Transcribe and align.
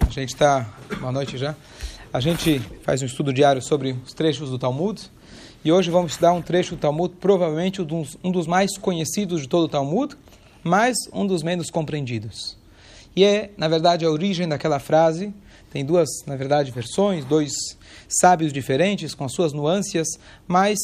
A 0.00 0.10
gente 0.10 0.28
está. 0.28 0.72
Boa 1.00 1.10
noite 1.10 1.36
já. 1.36 1.54
A 2.12 2.20
gente 2.20 2.60
faz 2.82 3.02
um 3.02 3.06
estudo 3.06 3.32
diário 3.32 3.60
sobre 3.60 3.96
os 4.04 4.12
trechos 4.12 4.50
do 4.50 4.58
Talmud. 4.58 5.10
E 5.64 5.72
hoje 5.72 5.90
vamos 5.90 6.12
estudar 6.12 6.32
um 6.32 6.42
trecho 6.42 6.76
do 6.76 6.80
Talmud, 6.80 7.14
provavelmente 7.20 7.82
um 7.82 8.30
dos 8.30 8.46
mais 8.46 8.76
conhecidos 8.76 9.42
de 9.42 9.48
todo 9.48 9.64
o 9.64 9.68
Talmud, 9.68 10.14
mas 10.62 10.94
um 11.12 11.26
dos 11.26 11.42
menos 11.42 11.70
compreendidos. 11.70 12.56
E 13.16 13.24
é, 13.24 13.50
na 13.56 13.66
verdade, 13.68 14.04
a 14.04 14.10
origem 14.10 14.48
daquela 14.48 14.78
frase. 14.78 15.32
Tem 15.70 15.84
duas, 15.84 16.08
na 16.26 16.36
verdade, 16.36 16.70
versões, 16.70 17.24
dois 17.24 17.52
sábios 18.08 18.52
diferentes, 18.52 19.14
com 19.14 19.24
as 19.24 19.32
suas 19.32 19.52
nuances, 19.52 20.06
mas 20.46 20.78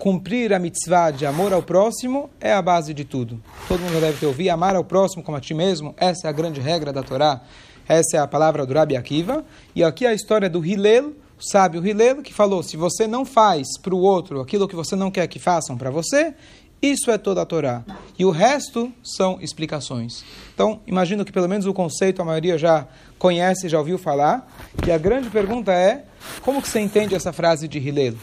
cumprir 0.00 0.54
a 0.54 0.58
mitzvah 0.58 1.10
de 1.10 1.26
amor 1.26 1.52
ao 1.52 1.62
próximo 1.62 2.30
é 2.40 2.54
a 2.54 2.62
base 2.62 2.94
de 2.94 3.04
tudo. 3.04 3.38
Todo 3.68 3.80
mundo 3.80 4.00
deve 4.00 4.18
ter 4.18 4.24
ouvido, 4.24 4.48
amar 4.48 4.74
ao 4.74 4.82
próximo 4.82 5.22
como 5.22 5.36
a 5.36 5.40
ti 5.40 5.52
mesmo, 5.52 5.94
essa 5.98 6.26
é 6.26 6.30
a 6.30 6.32
grande 6.32 6.58
regra 6.58 6.90
da 6.90 7.02
Torá, 7.02 7.42
essa 7.86 8.16
é 8.16 8.20
a 8.20 8.26
palavra 8.26 8.64
do 8.64 8.72
Rabi 8.72 8.96
Akiva. 8.96 9.44
E 9.76 9.84
aqui 9.84 10.06
a 10.06 10.14
história 10.14 10.48
do 10.48 10.64
Hillel, 10.64 11.12
o 11.38 11.42
sábio 11.42 11.86
Hillel, 11.86 12.22
que 12.22 12.32
falou, 12.32 12.62
se 12.62 12.78
você 12.78 13.06
não 13.06 13.26
faz 13.26 13.76
para 13.82 13.94
o 13.94 14.00
outro 14.00 14.40
aquilo 14.40 14.66
que 14.66 14.74
você 14.74 14.96
não 14.96 15.10
quer 15.10 15.26
que 15.26 15.38
façam 15.38 15.76
para 15.76 15.90
você, 15.90 16.32
isso 16.80 17.10
é 17.10 17.18
toda 17.18 17.42
a 17.42 17.44
Torá. 17.44 17.84
E 18.18 18.24
o 18.24 18.30
resto 18.30 18.90
são 19.04 19.38
explicações. 19.42 20.24
Então, 20.54 20.80
imagino 20.86 21.26
que 21.26 21.32
pelo 21.32 21.46
menos 21.46 21.66
o 21.66 21.74
conceito 21.74 22.22
a 22.22 22.24
maioria 22.24 22.56
já 22.56 22.88
conhece, 23.18 23.68
já 23.68 23.78
ouviu 23.78 23.98
falar. 23.98 24.50
E 24.86 24.90
a 24.90 24.96
grande 24.96 25.28
pergunta 25.28 25.74
é, 25.74 26.06
como 26.40 26.62
que 26.62 26.68
você 26.68 26.80
entende 26.80 27.14
essa 27.14 27.34
frase 27.34 27.68
de 27.68 27.78
Hillel? 27.78 28.14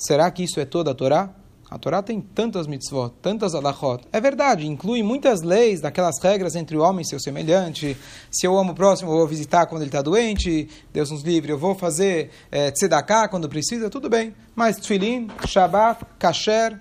Será 0.00 0.30
que 0.30 0.42
isso 0.42 0.58
é 0.58 0.64
toda 0.64 0.92
a 0.92 0.94
Torá? 0.94 1.28
A 1.70 1.78
Torá 1.78 2.02
tem 2.02 2.20
tantas 2.22 2.66
mitzvot, 2.66 3.12
tantas 3.20 3.54
alachot. 3.54 4.02
É 4.10 4.20
verdade, 4.20 4.66
inclui 4.66 5.02
muitas 5.02 5.42
leis, 5.42 5.80
daquelas 5.80 6.16
regras 6.20 6.56
entre 6.56 6.74
o 6.76 6.80
homem 6.80 7.02
e 7.02 7.08
seu 7.08 7.20
semelhante. 7.20 7.96
Se 8.30 8.46
eu 8.46 8.58
amo 8.58 8.72
o 8.72 8.74
próximo, 8.74 9.12
eu 9.12 9.18
vou 9.18 9.26
visitar 9.26 9.66
quando 9.66 9.82
ele 9.82 9.90
está 9.90 10.00
doente. 10.00 10.68
Deus 10.90 11.10
nos 11.10 11.22
livre, 11.22 11.52
eu 11.52 11.58
vou 11.58 11.74
fazer 11.74 12.30
é, 12.50 12.70
tzedakah 12.72 13.28
quando 13.28 13.48
precisa, 13.48 13.90
tudo 13.90 14.08
bem. 14.08 14.34
Mas 14.54 14.78
tefilin, 14.78 15.28
shabat, 15.46 16.02
kasher, 16.18 16.80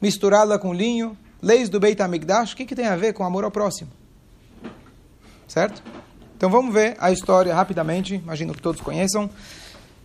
misturá-la 0.00 0.58
com 0.58 0.72
linho, 0.72 1.16
leis 1.40 1.68
do 1.68 1.78
Beit 1.78 2.00
HaMikdash, 2.02 2.54
o 2.54 2.56
que, 2.56 2.64
que 2.64 2.74
tem 2.74 2.86
a 2.86 2.96
ver 2.96 3.12
com 3.12 3.24
amor 3.24 3.44
ao 3.44 3.50
próximo? 3.50 3.90
Certo? 5.46 5.80
Então 6.36 6.50
vamos 6.50 6.74
ver 6.74 6.96
a 6.98 7.12
história 7.12 7.54
rapidamente, 7.54 8.14
imagino 8.16 8.52
que 8.52 8.62
todos 8.62 8.80
conheçam. 8.80 9.30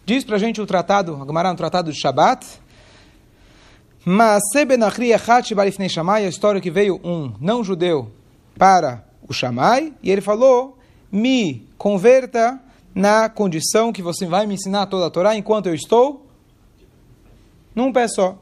Diz 0.06 0.24
para 0.24 0.36
a 0.38 0.40
gente 0.40 0.60
o 0.60 0.66
tratado, 0.66 1.16
a 1.22 1.26
Gemara 1.26 1.52
no 1.52 1.56
tratado 1.56 1.92
de 1.92 2.00
Shabat, 2.00 2.46
a 6.16 6.22
história 6.28 6.62
que 6.62 6.72
veio 6.72 7.00
um 7.04 7.34
não-judeu 7.40 8.12
para 8.58 9.04
o 9.28 9.34
Shammai, 9.34 9.94
e 10.02 10.10
ele 10.10 10.22
falou, 10.22 10.78
me 11.12 11.68
converta 11.78 12.60
na 12.96 13.30
condição 13.30 13.94
que 13.94 14.02
você 14.02 14.26
vai 14.26 14.48
me 14.48 14.56
ensinar 14.56 14.88
toda 14.88 15.06
a 15.06 15.10
Torá 15.10 15.36
enquanto 15.36 15.68
eu 15.68 15.76
estou 15.76 16.26
num 17.76 17.94
pé 17.94 18.08
só. 18.08 18.38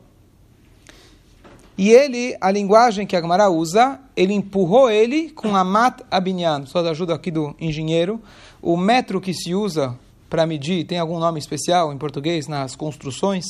E 1.78 1.92
ele, 1.92 2.36
a 2.42 2.50
linguagem 2.50 3.06
que 3.06 3.16
a 3.16 3.22
Gemara 3.22 3.50
usa, 3.50 4.00
ele 4.16 4.34
empurrou 4.34 4.90
ele 4.90 5.30
com 5.30 5.56
a 5.56 5.64
mat 5.64 6.02
abinyan, 6.10 6.66
só 6.66 6.82
da 6.82 6.90
ajuda 6.90 7.14
aqui 7.14 7.30
do 7.30 7.56
engenheiro, 7.60 8.20
o 8.62 8.76
metro 8.76 9.22
que 9.22 9.34
se 9.34 9.54
usa 9.54 9.96
para 10.30 10.46
medir, 10.46 10.86
tem 10.86 11.00
algum 11.00 11.20
nome 11.20 11.40
especial 11.40 11.94
em 11.94 11.98
português 11.98 12.48
nas 12.48 12.76
construções? 12.76 13.46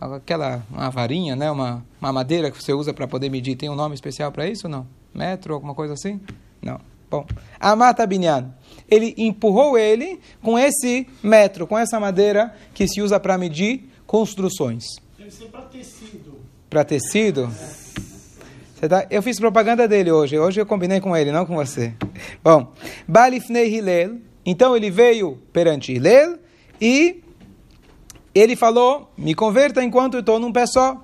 Aquela 0.00 0.62
uma 0.70 0.90
varinha, 0.90 1.34
né? 1.34 1.50
uma, 1.50 1.84
uma 2.00 2.12
madeira 2.12 2.50
que 2.50 2.62
você 2.62 2.72
usa 2.72 2.92
para 2.92 3.08
poder 3.08 3.30
medir, 3.30 3.56
tem 3.56 3.70
um 3.70 3.74
nome 3.74 3.94
especial 3.94 4.30
para 4.30 4.46
isso 4.46 4.66
ou 4.66 4.70
não? 4.70 4.86
Metro, 5.14 5.54
alguma 5.54 5.74
coisa 5.74 5.94
assim? 5.94 6.20
Não. 6.60 6.78
Bom, 7.08 7.24
Amata 7.58 8.06
Binyan, 8.06 8.52
ele 8.90 9.14
empurrou 9.16 9.78
ele 9.78 10.20
com 10.42 10.58
esse 10.58 11.06
metro, 11.22 11.66
com 11.66 11.78
essa 11.78 11.98
madeira 12.00 12.54
que 12.74 12.86
se 12.88 13.00
usa 13.00 13.18
para 13.18 13.38
medir 13.38 13.88
construções. 14.06 14.84
Deve 15.16 15.30
ser 15.30 15.46
para 15.46 15.62
tecido. 15.62 16.40
Para 16.68 16.84
tecido? 16.84 17.50
Tá? 18.88 19.06
Eu 19.10 19.22
fiz 19.22 19.38
propaganda 19.38 19.88
dele 19.88 20.10
hoje. 20.10 20.38
Hoje 20.38 20.60
eu 20.60 20.66
combinei 20.66 21.00
com 21.00 21.16
ele, 21.16 21.32
não 21.32 21.46
com 21.46 21.56
você. 21.56 21.94
Bom, 22.44 22.72
Balifnei 23.08 23.74
Hillel, 23.74 24.18
então 24.46 24.76
ele 24.76 24.90
veio 24.90 25.42
perante 25.52 25.92
Hillel 25.92 26.38
e 26.80 27.22
ele 28.32 28.54
falou: 28.54 29.10
Me 29.18 29.34
converta 29.34 29.82
enquanto 29.82 30.14
eu 30.14 30.20
estou 30.20 30.38
num 30.38 30.52
pé 30.52 30.66
só. 30.66 31.02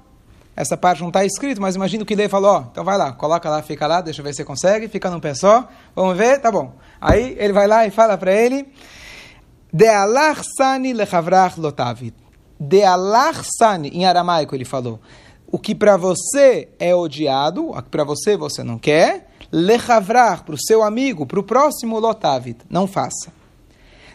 Essa 0.54 0.76
parte 0.76 1.00
não 1.00 1.08
está 1.08 1.24
escrito, 1.24 1.60
mas 1.60 1.74
imagino 1.74 2.04
que 2.04 2.14
Hillel 2.14 2.30
falou: 2.30 2.58
oh, 2.58 2.68
Então 2.70 2.84
vai 2.84 2.96
lá, 2.96 3.12
coloca 3.12 3.50
lá, 3.50 3.60
fica 3.62 3.86
lá, 3.86 4.00
deixa 4.00 4.20
eu 4.20 4.24
ver 4.24 4.30
se 4.32 4.36
você 4.36 4.44
consegue, 4.44 4.86
fica 4.86 5.10
num 5.10 5.18
pé 5.18 5.34
só. 5.34 5.68
Vamos 5.94 6.16
ver, 6.16 6.38
tá 6.40 6.52
bom. 6.52 6.72
Aí 7.00 7.34
ele 7.38 7.52
vai 7.52 7.66
lá 7.66 7.84
e 7.84 7.90
fala 7.90 8.16
para 8.16 8.32
ele: 8.32 8.68
De 9.72 9.86
sani 10.56 10.92
lechavrach 10.92 11.58
lotavit. 11.58 12.14
De 12.60 12.82
sani, 13.58 13.88
em 13.88 14.04
aramaico 14.04 14.54
ele 14.54 14.64
falou. 14.64 15.00
O 15.50 15.58
que 15.58 15.74
para 15.74 15.96
você 15.96 16.68
é 16.78 16.94
odiado, 16.94 17.70
o 17.70 17.82
que 17.82 17.90
para 17.90 18.04
você 18.04 18.36
você 18.36 18.62
não 18.62 18.78
quer, 18.78 19.31
lechavrar, 19.52 20.44
para 20.44 20.54
o 20.54 20.60
seu 20.60 20.82
amigo, 20.82 21.26
para 21.26 21.38
o 21.38 21.42
próximo, 21.42 21.98
lotavit, 21.98 22.60
não 22.70 22.86
faça. 22.86 23.30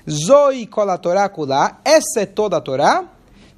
Zoi 0.10 0.66
kolatorá 0.66 1.30
essa 1.86 2.22
é 2.22 2.26
toda 2.26 2.58
a 2.58 2.62
Torá, 2.62 3.06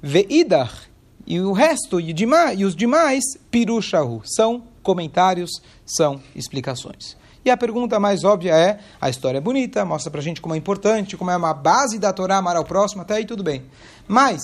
veidar, 0.02 0.90
e 1.26 1.40
o 1.40 1.52
resto, 1.52 2.00
e, 2.00 2.14
e 2.56 2.64
os 2.64 2.74
demais, 2.74 3.22
pirushahu, 3.50 4.22
são 4.24 4.64
comentários, 4.82 5.50
são 5.86 6.20
explicações. 6.34 7.16
E 7.44 7.50
a 7.50 7.56
pergunta 7.56 7.98
mais 7.98 8.24
óbvia 8.24 8.54
é, 8.54 8.80
a 9.00 9.08
história 9.08 9.38
é 9.38 9.40
bonita, 9.40 9.84
mostra 9.84 10.10
pra 10.10 10.20
gente 10.20 10.40
como 10.40 10.54
é 10.54 10.58
importante, 10.58 11.16
como 11.16 11.30
é 11.30 11.36
uma 11.36 11.54
base 11.54 11.98
da 11.98 12.12
Torá, 12.12 12.36
amar 12.36 12.56
ao 12.56 12.64
próximo, 12.64 13.02
até 13.02 13.14
aí 13.14 13.24
tudo 13.24 13.42
bem. 13.42 13.62
Mas, 14.06 14.42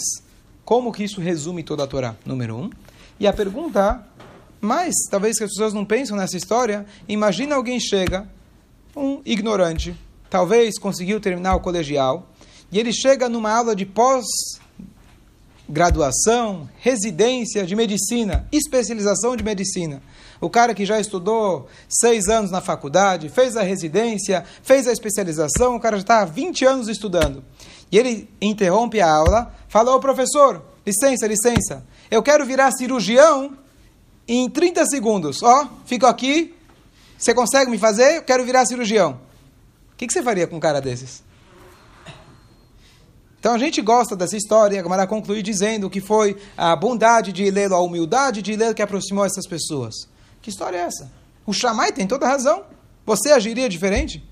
como 0.65 0.93
que 0.93 1.05
isso 1.05 1.21
resume 1.21 1.63
toda 1.63 1.83
a 1.83 1.87
Torá? 1.87 2.15
Número 2.25 2.57
um. 2.57 2.71
E 3.19 3.27
a 3.27 3.33
pergunta 3.33 4.07
mas, 4.67 4.93
talvez 5.09 5.39
que 5.39 5.45
as 5.45 5.51
pessoas 5.51 5.73
não 5.73 5.85
pensam 5.85 6.17
nessa 6.17 6.37
história, 6.37 6.85
imagina 7.09 7.55
alguém 7.55 7.79
chega, 7.79 8.29
um 8.97 9.23
ignorante, 9.25 9.95
talvez 10.29 10.77
conseguiu 10.79 11.21
terminar 11.21 11.55
o 11.55 11.61
colegial, 11.61 12.29
e 12.73 12.81
ele 12.81 12.93
chega 12.93 13.29
numa 13.29 13.53
aula 13.53 13.77
de 13.77 13.87
pós-graduação, 13.87 16.69
residência 16.79 17.65
de 17.65 17.77
medicina, 17.77 18.49
especialização 18.51 19.37
de 19.37 19.45
medicina. 19.45 20.03
O 20.41 20.51
cara 20.51 20.75
que 20.75 20.85
já 20.85 20.99
estudou 20.99 21.69
seis 21.89 22.29
anos 22.29 22.51
na 22.51 22.61
faculdade, 22.61 23.29
fez 23.29 23.57
a 23.57 23.63
residência, 23.63 24.45
fez 24.63 24.89
a 24.89 24.93
especialização, 24.93 25.77
o 25.77 25.81
cara 25.81 25.97
já 25.97 26.03
está 26.03 26.23
há 26.23 26.25
20 26.25 26.65
anos 26.65 26.89
estudando. 26.89 27.45
E 27.91 27.97
ele 27.97 28.29
interrompe 28.43 29.01
a 29.01 29.09
aula, 29.09 29.55
fala, 29.69 29.95
ô 29.95 30.01
professor, 30.01 30.61
licença, 30.85 31.29
licença, 31.29 31.87
eu 32.11 32.21
quero 32.21 32.45
virar 32.45 32.73
cirurgião 32.73 33.57
em 34.27 34.49
30 34.49 34.85
segundos. 34.87 35.43
Ó, 35.43 35.69
fico 35.85 36.07
aqui. 36.07 36.55
Você 37.19 37.35
consegue 37.35 37.71
me 37.71 37.79
fazer? 37.79 38.19
Eu 38.19 38.23
quero 38.23 38.45
virar 38.45 38.67
cirurgião. 38.67 39.21
O 39.93 39.97
que, 39.97 40.07
que 40.07 40.13
você 40.13 40.23
faria 40.23 40.47
com 40.47 40.57
um 40.57 40.61
cara 40.61 40.81
desses? 40.81 41.23
Então 43.39 43.55
a 43.55 43.59
gente 43.59 43.81
gosta 43.81 44.17
dessa 44.17 44.37
história, 44.37 44.79
a 44.79 44.83
Gamara 44.83 45.07
conclui 45.07 45.41
dizendo 45.41 45.89
que 45.89 46.01
foi 46.01 46.37
a 46.57 46.75
bondade 46.75 47.33
de 47.33 47.45
Ilelo, 47.45 47.75
a 47.75 47.81
humildade 47.81 48.43
de 48.43 48.53
Ilelo 48.53 48.75
que 48.75 48.83
aproximou 48.83 49.25
essas 49.25 49.47
pessoas. 49.47 49.95
Que 50.43 50.51
história 50.51 50.79
é 50.79 50.81
essa? 50.81 51.11
O 51.47 51.53
Shammai 51.53 51.93
tem 51.93 52.07
toda 52.07 52.27
razão. 52.27 52.65
Você 53.07 53.31
agiria 53.31 53.69
diferente? 53.69 54.23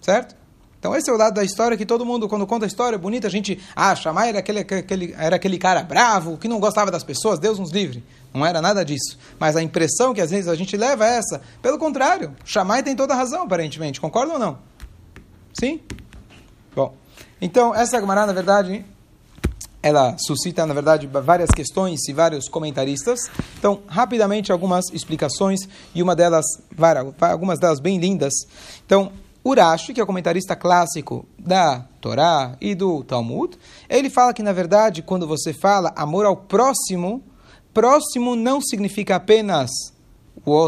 Certo? 0.00 0.34
Então 0.84 0.94
esse 0.94 1.08
é 1.08 1.12
o 1.14 1.16
lado 1.16 1.32
da 1.32 1.42
história 1.42 1.78
que 1.78 1.86
todo 1.86 2.04
mundo, 2.04 2.28
quando 2.28 2.46
conta 2.46 2.66
a 2.66 2.68
história 2.68 2.98
bonita, 2.98 3.26
a 3.26 3.30
gente, 3.30 3.58
ah, 3.74 3.96
Shammai 3.96 4.28
era 4.28 4.40
aquele, 4.40 4.58
aquele, 4.60 5.14
era 5.16 5.36
aquele 5.36 5.56
cara 5.56 5.82
bravo, 5.82 6.36
que 6.36 6.46
não 6.46 6.60
gostava 6.60 6.90
das 6.90 7.02
pessoas, 7.02 7.38
Deus 7.38 7.58
nos 7.58 7.70
livre. 7.70 8.04
Não 8.34 8.44
era 8.44 8.60
nada 8.60 8.84
disso. 8.84 9.18
Mas 9.40 9.56
a 9.56 9.62
impressão 9.62 10.12
que 10.12 10.20
às 10.20 10.30
vezes 10.30 10.46
a 10.46 10.54
gente 10.54 10.76
leva 10.76 11.06
é 11.06 11.16
essa. 11.16 11.40
Pelo 11.62 11.78
contrário, 11.78 12.36
Shammai 12.44 12.82
tem 12.82 12.94
toda 12.94 13.14
a 13.14 13.16
razão, 13.16 13.44
aparentemente. 13.44 13.98
Concorda 13.98 14.34
ou 14.34 14.38
não? 14.38 14.58
Sim? 15.58 15.80
Bom, 16.76 16.94
então 17.40 17.74
essa 17.74 17.98
Gemara, 17.98 18.26
na 18.26 18.34
verdade, 18.34 18.84
ela 19.82 20.16
suscita, 20.18 20.66
na 20.66 20.74
verdade, 20.74 21.06
várias 21.06 21.48
questões 21.48 22.06
e 22.10 22.12
vários 22.12 22.46
comentaristas. 22.46 23.30
Então, 23.58 23.80
rapidamente, 23.86 24.52
algumas 24.52 24.84
explicações 24.92 25.60
e 25.94 26.02
uma 26.02 26.14
delas, 26.14 26.44
algumas 27.22 27.58
delas 27.58 27.80
bem 27.80 27.98
lindas. 27.98 28.34
Então, 28.84 29.10
Urashi, 29.44 29.92
que 29.92 30.00
é 30.00 30.02
o 30.02 30.06
comentarista 30.06 30.56
clássico 30.56 31.26
da 31.38 31.80
Torá 32.00 32.56
e 32.60 32.74
do 32.74 33.04
Talmud, 33.04 33.58
ele 33.88 34.08
fala 34.08 34.32
que, 34.32 34.42
na 34.42 34.52
verdade, 34.52 35.02
quando 35.02 35.26
você 35.26 35.52
fala 35.52 35.92
amor 35.94 36.24
ao 36.24 36.36
próximo, 36.36 37.22
próximo 37.72 38.34
não 38.34 38.60
significa 38.60 39.16
apenas 39.16 39.70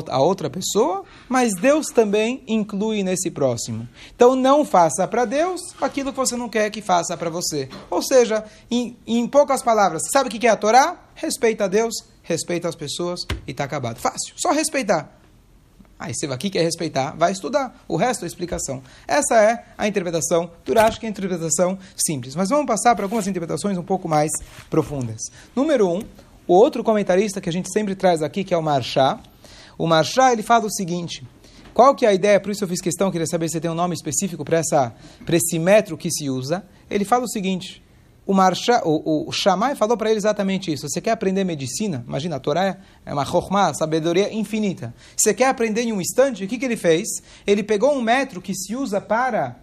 a 0.08 0.20
outra 0.20 0.48
pessoa, 0.48 1.04
mas 1.28 1.52
Deus 1.54 1.86
também 1.88 2.42
inclui 2.46 3.02
nesse 3.02 3.30
próximo. 3.30 3.88
Então 4.14 4.36
não 4.36 4.64
faça 4.64 5.06
para 5.08 5.24
Deus 5.24 5.60
aquilo 5.80 6.12
que 6.12 6.16
você 6.16 6.36
não 6.36 6.48
quer 6.48 6.70
que 6.70 6.80
faça 6.80 7.16
para 7.16 7.30
você. 7.30 7.68
Ou 7.90 8.02
seja, 8.02 8.44
em, 8.70 8.96
em 9.06 9.26
poucas 9.26 9.62
palavras, 9.62 10.02
sabe 10.12 10.28
o 10.28 10.32
que 10.32 10.46
é 10.46 10.50
a 10.50 10.56
Torá? 10.56 10.96
Respeita 11.14 11.64
a 11.64 11.68
Deus, 11.68 11.94
respeita 12.22 12.68
as 12.68 12.74
pessoas 12.74 13.20
e 13.46 13.50
está 13.50 13.64
acabado. 13.64 13.98
Fácil, 13.98 14.34
só 14.36 14.52
respeitar. 14.52 15.15
Aí 15.98 16.14
você 16.14 16.26
aqui 16.26 16.50
quer 16.50 16.62
respeitar, 16.62 17.16
vai 17.16 17.32
estudar. 17.32 17.82
O 17.88 17.96
resto 17.96 18.24
é 18.24 18.28
explicação. 18.28 18.82
Essa 19.08 19.40
é 19.40 19.64
a 19.78 19.88
interpretação 19.88 20.50
do 20.64 20.74
Rashi, 20.74 21.00
que 21.00 21.06
é 21.06 21.08
a 21.08 21.10
interpretação 21.10 21.78
simples. 21.96 22.34
Mas 22.34 22.50
vamos 22.50 22.66
passar 22.66 22.94
para 22.94 23.04
algumas 23.04 23.26
interpretações 23.26 23.78
um 23.78 23.82
pouco 23.82 24.08
mais 24.08 24.30
profundas. 24.68 25.20
Número 25.54 25.88
um, 25.88 26.02
o 26.46 26.54
outro 26.54 26.84
comentarista 26.84 27.40
que 27.40 27.48
a 27.48 27.52
gente 27.52 27.72
sempre 27.72 27.94
traz 27.94 28.22
aqui, 28.22 28.44
que 28.44 28.52
é 28.52 28.58
o 28.58 28.62
Marchá. 28.62 29.18
O 29.78 29.86
Marchá, 29.86 30.32
ele 30.32 30.42
fala 30.42 30.66
o 30.66 30.70
seguinte... 30.70 31.26
Qual 31.72 31.94
que 31.94 32.06
é 32.06 32.08
a 32.08 32.14
ideia? 32.14 32.40
Por 32.40 32.50
isso 32.50 32.64
eu 32.64 32.68
fiz 32.68 32.80
questão, 32.80 33.10
queria 33.10 33.26
saber 33.26 33.50
se 33.50 33.60
tem 33.60 33.70
um 33.70 33.74
nome 33.74 33.94
específico 33.94 34.42
para 34.46 34.62
esse 35.36 35.58
metro 35.58 35.94
que 35.94 36.10
se 36.10 36.30
usa. 36.30 36.64
Ele 36.88 37.04
fala 37.04 37.24
o 37.24 37.28
seguinte, 37.28 37.82
o, 38.26 38.34
Marsha, 38.34 38.82
o, 38.84 39.28
o 39.28 39.32
Shammai 39.32 39.76
falou 39.76 39.96
para 39.96 40.10
ele 40.10 40.18
exatamente 40.18 40.72
isso. 40.72 40.88
Você 40.88 41.00
quer 41.00 41.12
aprender 41.12 41.44
medicina? 41.44 42.04
Imagina, 42.06 42.36
a 42.36 42.40
Torá 42.40 42.76
é 43.04 43.12
uma 43.12 43.24
chokmah, 43.24 43.72
sabedoria 43.72 44.34
infinita. 44.34 44.92
Você 45.16 45.32
quer 45.32 45.48
aprender 45.48 45.82
em 45.82 45.92
um 45.92 46.00
instante? 46.00 46.44
O 46.44 46.48
que, 46.48 46.58
que 46.58 46.64
ele 46.64 46.76
fez? 46.76 47.06
Ele 47.46 47.62
pegou 47.62 47.94
um 47.94 48.02
metro 48.02 48.42
que 48.42 48.52
se 48.52 48.74
usa 48.74 49.00
para 49.00 49.56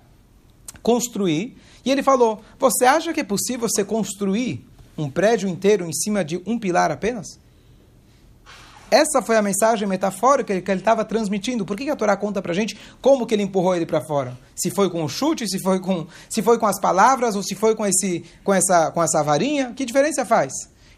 construir 0.82 1.58
e 1.84 1.92
ele 1.92 2.02
falou: 2.02 2.42
Você 2.58 2.86
acha 2.86 3.14
que 3.14 3.20
é 3.20 3.24
possível 3.24 3.68
você 3.68 3.84
construir 3.84 4.66
um 4.98 5.10
prédio 5.10 5.50
inteiro 5.50 5.86
em 5.86 5.94
cima 5.94 6.24
de 6.24 6.42
um 6.46 6.58
pilar 6.58 6.90
apenas? 6.90 7.38
Essa 8.90 9.22
foi 9.22 9.36
a 9.36 9.42
mensagem 9.42 9.88
metafórica 9.88 10.62
que 10.62 10.72
ele 10.72 10.80
estava 10.80 11.04
transmitindo. 11.04 11.66
Por 11.66 11.76
que, 11.76 11.90
a 11.90 11.96
Torá 11.96 12.16
conta 12.16 12.42
para 12.42 12.54
gente 12.54 12.78
como 13.02 13.26
que 13.26 13.34
ele 13.34 13.44
empurrou 13.44 13.76
ele 13.76 13.86
para 13.86 14.02
fora? 14.02 14.38
Se 14.56 14.70
foi 14.70 14.90
com 14.90 15.04
o 15.04 15.10
chute, 15.10 15.48
se 15.48 15.60
foi 15.60 15.80
com, 15.80 16.06
se 16.30 16.42
foi 16.42 16.60
com 16.60 16.68
as 16.68 16.80
palavras 16.80 17.36
ou 17.36 17.44
se 17.44 17.56
foi 17.56 17.76
com, 17.76 17.86
esse, 17.86 18.24
com, 18.44 18.54
essa, 18.54 18.92
com 18.92 19.02
essa 19.02 19.24
varinha? 19.24 19.74
Que 19.76 19.86
diferença 19.86 20.26
faz? 20.26 20.54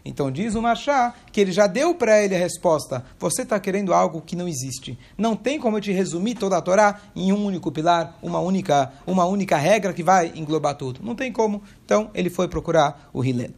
Então 0.06 0.30
diz 0.30 0.54
o 0.54 0.62
Marchá 0.62 1.14
que 1.32 1.40
ele 1.40 1.50
já 1.50 1.66
deu 1.66 1.92
para 1.92 2.22
ele 2.22 2.34
a 2.34 2.38
resposta. 2.38 3.04
Você 3.18 3.42
está 3.42 3.58
querendo 3.58 3.92
algo 3.92 4.20
que 4.20 4.36
não 4.36 4.46
existe. 4.46 4.96
Não 5.18 5.34
tem 5.34 5.58
como 5.58 5.78
eu 5.78 5.80
te 5.80 5.90
resumir 5.90 6.36
toda 6.36 6.56
a 6.56 6.62
Torá 6.62 7.00
em 7.14 7.32
um 7.32 7.44
único 7.44 7.72
pilar, 7.72 8.16
uma 8.22 8.38
única, 8.38 8.92
uma 9.04 9.24
única 9.24 9.56
regra 9.56 9.92
que 9.92 10.04
vai 10.04 10.32
englobar 10.36 10.76
tudo. 10.76 11.00
Não 11.02 11.16
tem 11.16 11.32
como. 11.32 11.60
Então 11.84 12.08
ele 12.14 12.30
foi 12.30 12.46
procurar 12.46 13.10
o 13.12 13.24
Hillel. 13.24 13.50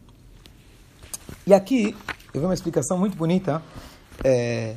E 1.45 1.53
aqui 1.53 1.95
eu 2.33 2.41
vi 2.41 2.47
uma 2.47 2.53
explicação 2.53 2.97
muito 2.97 3.15
bonita 3.15 3.61
é, 4.23 4.75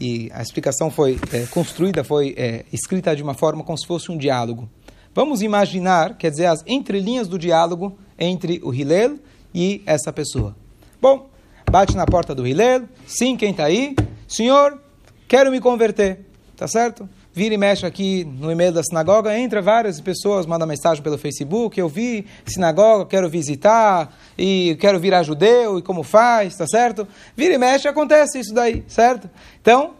e 0.00 0.30
a 0.32 0.42
explicação 0.42 0.90
foi 0.90 1.18
é, 1.32 1.46
construída, 1.46 2.02
foi 2.02 2.34
é, 2.36 2.64
escrita 2.72 3.14
de 3.14 3.22
uma 3.22 3.34
forma 3.34 3.62
como 3.62 3.78
se 3.78 3.86
fosse 3.86 4.10
um 4.10 4.18
diálogo. 4.18 4.68
Vamos 5.14 5.42
imaginar, 5.42 6.16
quer 6.16 6.30
dizer, 6.30 6.46
as 6.46 6.64
entrelinhas 6.66 7.28
do 7.28 7.38
diálogo 7.38 7.96
entre 8.18 8.60
o 8.64 8.74
Hillel 8.74 9.18
e 9.54 9.82
essa 9.86 10.12
pessoa. 10.12 10.56
Bom, 11.00 11.28
bate 11.70 11.96
na 11.96 12.04
porta 12.04 12.34
do 12.34 12.46
Hillel, 12.46 12.88
sim, 13.06 13.36
quem 13.36 13.52
está 13.52 13.66
aí? 13.66 13.94
Senhor, 14.26 14.80
quero 15.28 15.50
me 15.50 15.60
converter, 15.60 16.20
tá 16.56 16.66
certo? 16.66 17.08
Vira 17.34 17.52
e 17.52 17.58
mexe 17.58 17.84
aqui 17.84 18.24
no 18.24 18.50
e-mail 18.50 18.72
da 18.72 18.82
sinagoga, 18.82 19.36
entra 19.36 19.60
várias 19.60 20.00
pessoas, 20.00 20.46
manda 20.46 20.64
mensagem 20.64 21.02
pelo 21.02 21.18
Facebook, 21.18 21.78
eu 21.78 21.88
vi 21.88 22.24
sinagoga, 22.46 23.06
quero 23.06 23.28
visitar, 23.28 24.16
e 24.38 24.76
quero 24.80 25.00
virar 25.00 25.24
judeu, 25.24 25.76
e 25.76 25.82
como 25.82 26.04
faz, 26.04 26.56
tá 26.56 26.64
certo? 26.64 27.08
Vira 27.36 27.54
e 27.54 27.58
mexe, 27.58 27.88
acontece 27.88 28.38
isso 28.38 28.54
daí, 28.54 28.84
certo? 28.86 29.28
Então, 29.60 29.94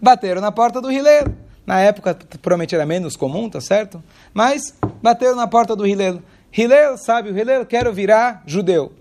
bateram 0.00 0.40
na 0.40 0.52
porta 0.52 0.80
do 0.80 0.90
Hilelo. 0.90 1.34
Na 1.66 1.80
época, 1.80 2.16
provavelmente 2.40 2.76
era 2.76 2.86
menos 2.86 3.16
comum, 3.16 3.50
tá 3.50 3.60
certo? 3.60 4.02
Mas, 4.32 4.72
bateram 5.02 5.34
na 5.34 5.48
porta 5.48 5.74
do 5.74 5.84
Hilelo. 5.84 6.22
Hilelo, 6.56 6.96
sabe 6.96 7.30
o 7.30 7.36
Hilelo? 7.36 7.66
Quero 7.66 7.92
virar 7.92 8.42
judeu. 8.46 8.92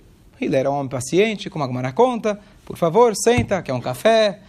Hilelo 0.42 0.68
é 0.68 0.70
um 0.72 0.74
homem 0.74 0.90
paciente, 0.90 1.48
como 1.48 1.64
a 1.64 1.92
conta, 1.92 2.40
por 2.66 2.76
favor, 2.76 3.14
senta, 3.16 3.62
quer 3.62 3.74
um 3.74 3.80
café, 3.80 4.40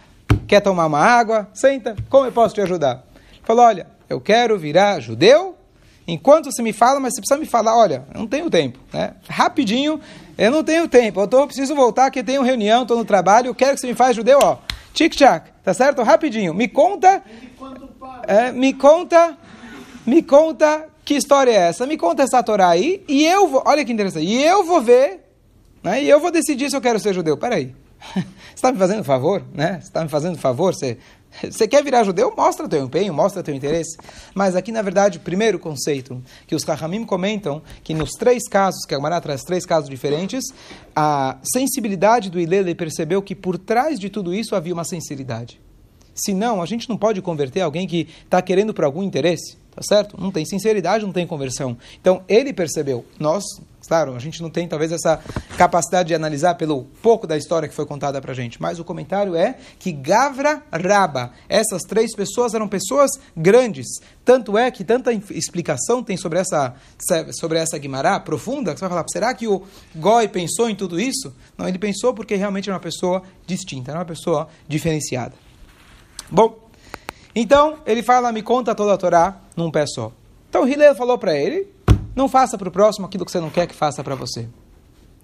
quer 0.47 0.61
tomar 0.61 0.87
uma 0.87 0.99
água, 0.99 1.47
senta, 1.53 1.95
como 2.09 2.25
eu 2.25 2.31
posso 2.31 2.55
te 2.55 2.61
ajudar? 2.61 3.08
Falou, 3.49 3.65
olha, 3.65 3.87
eu 4.07 4.21
quero 4.21 4.59
virar 4.59 4.99
judeu, 4.99 5.57
enquanto 6.07 6.51
você 6.51 6.61
me 6.61 6.71
fala, 6.71 6.99
mas 6.99 7.15
você 7.15 7.21
precisa 7.21 7.39
me 7.39 7.47
falar, 7.47 7.75
olha, 7.75 8.05
eu 8.13 8.19
não 8.19 8.27
tenho 8.27 8.47
tempo, 8.47 8.77
né? 8.93 9.15
Rapidinho, 9.27 9.99
eu 10.37 10.51
não 10.51 10.63
tenho 10.63 10.87
tempo, 10.87 11.19
eu 11.19 11.27
tô, 11.27 11.47
preciso 11.47 11.73
voltar, 11.73 12.11
que 12.11 12.21
tenho 12.21 12.43
reunião, 12.43 12.83
estou 12.83 12.95
no 12.95 13.03
trabalho, 13.03 13.47
eu 13.47 13.55
quero 13.55 13.73
que 13.73 13.79
você 13.79 13.87
me 13.87 13.95
faça 13.95 14.13
judeu, 14.13 14.37
ó, 14.39 14.57
tic-tac, 14.93 15.49
tá 15.63 15.73
certo? 15.73 16.03
Rapidinho, 16.03 16.53
me 16.53 16.67
conta, 16.67 17.23
é, 18.27 18.51
me 18.51 18.71
conta, 18.71 19.35
me 20.05 20.21
conta 20.21 20.87
que 21.03 21.15
história 21.15 21.49
é 21.49 21.55
essa, 21.55 21.87
me 21.87 21.97
conta 21.97 22.21
essa 22.21 22.43
Torá 22.43 22.69
aí, 22.69 23.03
e 23.07 23.25
eu 23.25 23.47
vou, 23.47 23.63
olha 23.65 23.83
que 23.83 23.91
interessante, 23.91 24.27
e 24.27 24.43
eu 24.43 24.63
vou 24.63 24.79
ver, 24.79 25.27
né, 25.81 26.03
e 26.03 26.07
eu 26.07 26.19
vou 26.19 26.29
decidir 26.29 26.69
se 26.69 26.75
eu 26.75 26.81
quero 26.81 26.99
ser 26.99 27.15
judeu, 27.15 27.35
peraí. 27.35 27.73
Você 28.13 28.55
está 28.55 28.71
me 28.71 28.77
fazendo 28.77 29.03
favor, 29.03 29.43
né? 29.53 29.73
Você 29.73 29.87
está 29.87 30.03
me 30.03 30.09
fazendo 30.09 30.37
favor? 30.37 30.73
Você, 30.73 30.97
você 31.49 31.67
quer 31.67 31.83
virar 31.83 32.03
judeu? 32.03 32.33
Mostra 32.35 32.67
teu 32.67 32.83
empenho, 32.83 33.13
mostra 33.13 33.43
teu 33.43 33.53
interesse. 33.53 33.97
Mas 34.33 34.55
aqui, 34.55 34.71
na 34.71 34.81
verdade, 34.81 35.19
primeiro 35.19 35.59
conceito 35.59 36.21
que 36.47 36.55
os 36.55 36.63
Kahamim 36.63 37.05
comentam, 37.05 37.61
que 37.83 37.93
nos 37.93 38.11
três 38.11 38.47
casos, 38.47 38.85
que 38.85 38.93
a 38.93 38.97
Gemara 38.97 39.21
traz 39.21 39.43
três 39.43 39.65
casos 39.65 39.89
diferentes, 39.89 40.43
a 40.95 41.37
sensibilidade 41.43 42.29
do 42.29 42.39
Ilele 42.39 42.75
percebeu 42.75 43.21
que 43.21 43.35
por 43.35 43.57
trás 43.57 43.99
de 43.99 44.09
tudo 44.09 44.33
isso 44.33 44.55
havia 44.55 44.73
uma 44.73 44.83
sinceridade. 44.83 45.59
Senão, 46.13 46.61
a 46.61 46.65
gente 46.65 46.89
não 46.89 46.97
pode 46.97 47.21
converter 47.21 47.61
alguém 47.61 47.87
que 47.87 48.07
está 48.23 48.41
querendo 48.41 48.73
por 48.73 48.83
algum 48.83 49.01
interesse, 49.01 49.57
tá 49.71 49.81
certo? 49.81 50.19
Não 50.19 50.31
tem 50.31 50.45
sinceridade, 50.45 51.05
não 51.05 51.13
tem 51.13 51.25
conversão. 51.25 51.77
Então, 51.99 52.23
ele 52.27 52.53
percebeu. 52.53 53.05
Nós, 53.19 53.43
Claro, 53.89 54.15
a 54.15 54.19
gente 54.19 54.39
não 54.43 54.51
tem 54.51 54.67
talvez 54.67 54.91
essa 54.91 55.19
capacidade 55.57 56.09
de 56.09 56.13
analisar 56.13 56.53
pelo 56.53 56.83
pouco 57.01 57.25
da 57.25 57.35
história 57.35 57.67
que 57.67 57.73
foi 57.73 57.87
contada 57.87 58.21
para 58.21 58.33
a 58.33 58.35
gente, 58.35 58.61
mas 58.61 58.79
o 58.79 58.83
comentário 58.83 59.35
é 59.35 59.57
que 59.79 59.91
Gavra 59.91 60.61
Raba, 60.71 61.31
essas 61.49 61.81
três 61.81 62.15
pessoas 62.15 62.53
eram 62.53 62.67
pessoas 62.67 63.09
grandes. 63.35 63.87
Tanto 64.23 64.55
é 64.55 64.69
que 64.69 64.83
tanta 64.83 65.11
explicação 65.11 66.03
tem 66.03 66.17
sobre 66.17 66.37
essa, 66.37 66.75
sobre 67.31 67.57
essa 67.57 67.79
Guimará 67.79 68.19
profunda, 68.19 68.73
que 68.73 68.79
você 68.79 68.85
vai 68.85 68.89
falar, 68.89 69.05
será 69.11 69.33
que 69.33 69.47
o 69.47 69.63
Goi 69.95 70.27
pensou 70.27 70.69
em 70.69 70.75
tudo 70.75 70.99
isso? 70.99 71.33
Não, 71.57 71.67
ele 71.67 71.79
pensou 71.79 72.13
porque 72.13 72.35
realmente 72.35 72.69
era 72.69 72.75
uma 72.75 72.79
pessoa 72.79 73.23
distinta, 73.47 73.89
era 73.89 73.99
uma 73.99 74.05
pessoa 74.05 74.49
diferenciada. 74.67 75.33
Bom, 76.29 76.68
então 77.41 77.77
ele 77.85 78.01
fala, 78.03 78.31
me 78.31 78.41
conta 78.41 78.73
toda 78.73 78.93
a 78.93 78.97
Torá 78.97 79.37
num 79.55 79.71
pé 79.71 79.85
só. 79.85 80.11
Então 80.49 80.67
Hillel 80.67 80.95
falou 80.95 81.17
para 81.17 81.35
ele, 81.35 81.67
não 82.15 82.27
faça 82.27 82.57
para 82.57 82.67
o 82.67 82.71
próximo 82.71 83.05
aquilo 83.05 83.25
que 83.25 83.31
você 83.31 83.39
não 83.39 83.49
quer 83.49 83.67
que 83.67 83.75
faça 83.75 84.03
para 84.03 84.15
você. 84.15 84.47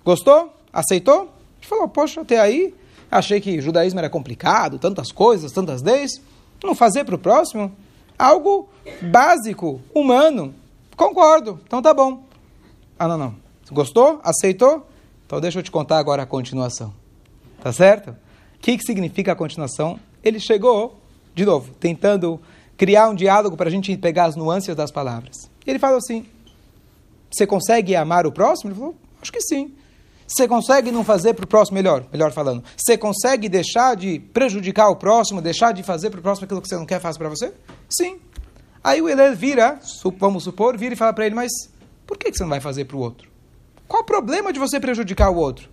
Gostou? 0.04 0.54
Aceitou? 0.72 1.24
Ele 1.60 1.68
falou, 1.68 1.88
poxa, 1.88 2.22
até 2.22 2.40
aí 2.40 2.74
achei 3.10 3.42
que 3.42 3.60
judaísmo 3.60 4.00
era 4.00 4.10
complicado, 4.10 4.78
tantas 4.78 5.12
coisas, 5.12 5.52
tantas 5.52 5.82
leis. 5.82 6.22
Não 6.64 6.76
fazer 6.76 7.04
para 7.04 7.16
o 7.16 7.20
próximo? 7.20 7.76
Algo 8.18 8.70
básico, 9.02 9.82
humano. 9.94 10.54
Concordo, 10.96 11.60
então 11.66 11.82
tá 11.82 11.94
bom. 11.94 12.24
Ah, 12.98 13.08
não, 13.08 13.18
não. 13.18 13.36
Gostou? 13.72 14.20
Aceitou? 14.24 14.88
Então 15.26 15.42
deixa 15.42 15.60
eu 15.60 15.64
te 15.64 15.72
contar 15.72 15.98
agora 15.98 16.24
a 16.24 16.26
continuação. 16.26 16.94
Tá 17.62 17.74
certo? 17.74 18.12
O 18.12 18.60
que, 18.60 18.78
que 18.78 18.84
significa 18.86 19.32
a 19.32 19.36
continuação? 19.36 20.00
Ele 20.24 20.40
chegou, 20.40 21.00
de 21.36 21.46
novo, 21.46 21.74
tentando 21.80 22.40
criar 22.78 23.10
um 23.10 23.16
diálogo 23.16 23.56
para 23.56 23.68
a 23.68 23.72
gente 23.72 23.96
pegar 23.98 24.26
as 24.26 24.36
nuances 24.36 24.76
das 24.76 24.92
palavras. 24.92 25.36
E 25.66 25.70
ele 25.70 25.80
falou 25.80 25.98
assim: 25.98 26.26
você 27.30 27.46
consegue 27.46 27.96
amar 27.96 28.26
o 28.26 28.32
próximo? 28.32 28.72
Ele 28.72 28.80
falou, 28.80 28.96
acho 29.22 29.32
que 29.32 29.42
sim. 29.42 29.74
Você 30.28 30.48
consegue 30.48 30.92
não 30.92 31.04
fazer 31.04 31.34
para 31.34 31.46
o 31.46 31.48
próximo 31.48 31.76
melhor, 31.76 32.06
melhor 32.12 32.32
falando. 32.32 32.64
Você 32.76 32.98
consegue 32.98 33.48
deixar 33.48 33.96
de 33.96 34.20
prejudicar 34.20 34.90
o 34.90 34.96
próximo, 34.96 35.42
deixar 35.42 35.72
de 35.72 35.84
fazer 35.84 36.10
para 36.10 36.20
o 36.20 36.24
próximo 36.24 36.46
aquilo 36.46 36.62
que 36.62 36.68
você 36.68 36.76
não 36.76 36.86
quer 36.86 37.00
fazer 37.00 37.20
para 37.20 37.30
você? 37.30 37.54
Sim. 37.90 38.20
Aí 38.84 39.02
o 39.02 39.10
Elel 39.10 39.36
vira, 39.36 39.80
vamos 40.18 40.44
supor, 40.44 40.78
vira 40.78 40.94
e 40.94 40.98
fala 40.98 41.14
para 41.14 41.26
ele, 41.26 41.36
mas 41.36 41.52
por 42.08 42.18
que 42.18 42.32
você 42.32 42.44
não 42.44 42.50
vai 42.50 42.60
fazer 42.60 42.86
para 42.86 42.96
o 42.96 43.00
outro? 43.00 43.30
Qual 43.88 44.02
o 44.02 44.06
problema 44.06 44.52
de 44.52 44.60
você 44.60 44.80
prejudicar 44.80 45.30
o 45.30 45.36
outro? 45.36 45.70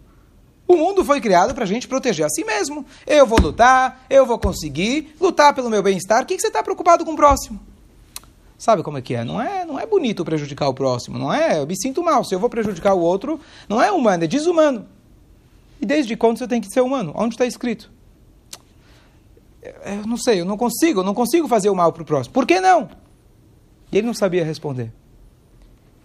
O 0.72 0.76
mundo 0.78 1.04
foi 1.04 1.20
criado 1.20 1.54
para 1.54 1.64
a 1.64 1.66
gente 1.66 1.86
proteger 1.86 2.24
a 2.24 2.30
si 2.30 2.42
mesmo. 2.44 2.86
Eu 3.06 3.26
vou 3.26 3.38
lutar, 3.38 4.06
eu 4.08 4.24
vou 4.24 4.38
conseguir 4.38 5.14
lutar 5.20 5.54
pelo 5.54 5.68
meu 5.68 5.82
bem-estar. 5.82 6.22
O 6.22 6.26
que 6.26 6.40
você 6.40 6.46
está 6.46 6.62
preocupado 6.62 7.04
com 7.04 7.12
o 7.12 7.14
próximo? 7.14 7.60
Sabe 8.56 8.82
como 8.82 8.96
é 8.96 9.02
que 9.02 9.14
é? 9.14 9.22
Não 9.22 9.38
é, 9.38 9.66
não 9.66 9.78
é 9.78 9.84
bonito 9.84 10.24
prejudicar 10.24 10.66
o 10.68 10.72
próximo, 10.72 11.18
não 11.18 11.30
é? 11.30 11.58
Eu 11.58 11.66
me 11.66 11.76
sinto 11.76 12.02
mal. 12.02 12.24
Se 12.24 12.34
eu 12.34 12.40
vou 12.40 12.48
prejudicar 12.48 12.94
o 12.94 13.00
outro, 13.00 13.38
não 13.68 13.82
é 13.82 13.92
humano, 13.92 14.24
é 14.24 14.26
desumano. 14.26 14.86
E 15.78 15.84
desde 15.84 16.16
quando 16.16 16.38
você 16.38 16.48
tem 16.48 16.58
que 16.58 16.72
ser 16.72 16.80
humano? 16.80 17.12
Onde 17.14 17.34
está 17.34 17.44
escrito? 17.44 17.90
Eu 19.84 20.06
não 20.06 20.16
sei, 20.16 20.40
eu 20.40 20.46
não 20.46 20.56
consigo, 20.56 21.00
eu 21.00 21.04
não 21.04 21.12
consigo 21.12 21.46
fazer 21.48 21.68
o 21.68 21.76
mal 21.76 21.92
para 21.92 22.02
o 22.02 22.06
próximo. 22.06 22.32
Por 22.32 22.46
que 22.46 22.62
não? 22.62 22.88
E 23.92 23.98
ele 23.98 24.06
não 24.06 24.14
sabia 24.14 24.42
responder. 24.42 24.90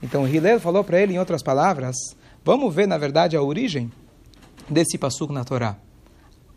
Então 0.03 0.27
Hillel 0.27 0.59
falou 0.59 0.83
para 0.83 0.99
ele, 0.99 1.13
em 1.13 1.19
outras 1.19 1.41
palavras, 1.41 1.95
vamos 2.43 2.75
ver, 2.75 2.85
na 2.85 2.97
verdade, 2.97 3.37
a 3.37 3.41
origem 3.41 3.89
desse 4.69 4.97
passuco 4.97 5.33
na 5.33 5.43
Torá. 5.43 5.75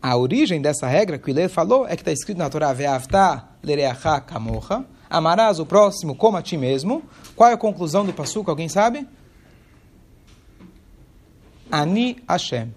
A 0.01 0.15
origem 0.17 0.61
dessa 0.61 0.87
regra 0.87 1.17
que 1.17 1.27
o 1.27 1.29
Hillel 1.29 1.49
falou 1.49 1.85
é 1.87 1.95
que 1.95 2.01
está 2.01 2.11
escrito 2.11 2.37
na 2.37 2.49
Torá, 2.49 2.73
Ve'avta 2.73 3.47
lereacha 3.63 4.19
kamocha, 4.21 4.85
Amarás 5.11 5.59
o 5.59 5.65
próximo 5.65 6.15
como 6.15 6.37
a 6.37 6.41
ti 6.41 6.55
mesmo. 6.55 7.03
Qual 7.35 7.49
é 7.49 7.53
a 7.53 7.57
conclusão 7.57 8.05
do 8.05 8.13
Passuco? 8.13 8.49
Alguém 8.49 8.69
sabe? 8.69 9.05
Ani 11.69 12.23
Hashem. 12.29 12.73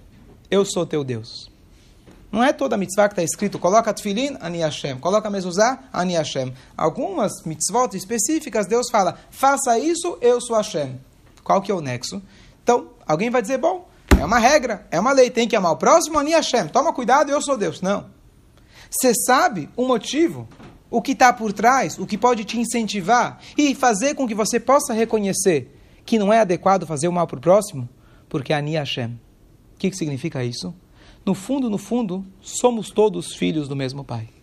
Eu 0.51 0.65
sou 0.65 0.85
teu 0.85 1.05
Deus. 1.05 1.49
Não 2.33 2.43
é 2.43 2.53
toda 2.53 2.77
mitzvah 2.77 3.09
que 3.09 3.13
está 3.13 3.23
escrito, 3.23 3.61
coloca 3.61 3.95
tefilin, 3.95 4.37
ani 4.41 4.59
Hashem, 4.59 4.99
coloca 4.99 5.31
mezuzá, 5.31 5.85
ani 5.93 6.15
Hashem. 6.15 6.53
Algumas 6.77 7.45
mitzvot 7.45 7.97
específicas, 7.97 8.67
Deus 8.67 8.91
fala, 8.91 9.17
faça 9.31 9.79
isso, 9.79 10.19
eu 10.21 10.41
sou 10.41 10.57
Hashem. 10.57 10.99
Qual 11.45 11.63
que 11.63 11.71
é 11.71 11.75
o 11.75 11.81
nexo? 11.81 12.21
Então, 12.65 12.89
alguém 13.07 13.31
vai 13.31 13.41
dizer, 13.41 13.59
bom, 13.59 13.89
é 14.21 14.25
uma 14.25 14.39
regra, 14.39 14.87
é 14.91 14.99
uma 14.99 15.13
lei, 15.13 15.31
tem 15.31 15.47
que 15.49 15.57
amar 15.57 15.73
o 15.73 15.77
próximo, 15.77 16.19
ani 16.19 16.33
Hashem. 16.33 16.69
Toma 16.69 16.93
cuidado, 16.93 17.31
eu 17.31 17.43
sou 17.43 17.57
Deus. 17.57 17.81
Não. 17.81 18.07
Você 18.91 19.13
sabe 19.15 19.69
o 19.77 19.87
motivo, 19.87 20.49
o 20.91 21.03
que 21.03 21.13
está 21.13 21.33
por 21.33 21.53
trás, 21.53 21.99
o 21.99 22.07
que 22.07 22.17
pode 22.17 22.45
te 22.45 22.59
incentivar 22.59 23.41
e 23.59 23.75
fazer 23.75 24.15
com 24.15 24.27
que 24.27 24.35
você 24.35 24.61
possa 24.61 24.93
reconhecer 24.93 25.75
que 26.05 26.19
não 26.19 26.33
é 26.33 26.41
adequado 26.41 26.87
fazer 26.87 27.09
o 27.09 27.13
mal 27.13 27.27
para 27.27 27.39
o 27.39 27.41
próximo, 27.41 27.89
porque 28.29 28.53
ani 28.53 28.75
Hashem. 28.75 29.19
O 29.75 29.79
que, 29.79 29.91
que 29.91 29.97
significa 29.97 30.45
isso? 30.45 30.75
No 31.25 31.35
fundo, 31.35 31.71
no 31.71 31.79
fundo, 31.79 32.25
somos 32.41 32.91
todos 32.91 33.35
filhos 33.35 33.67
do 33.67 33.75
mesmo 33.75 34.05
Pai. 34.05 34.34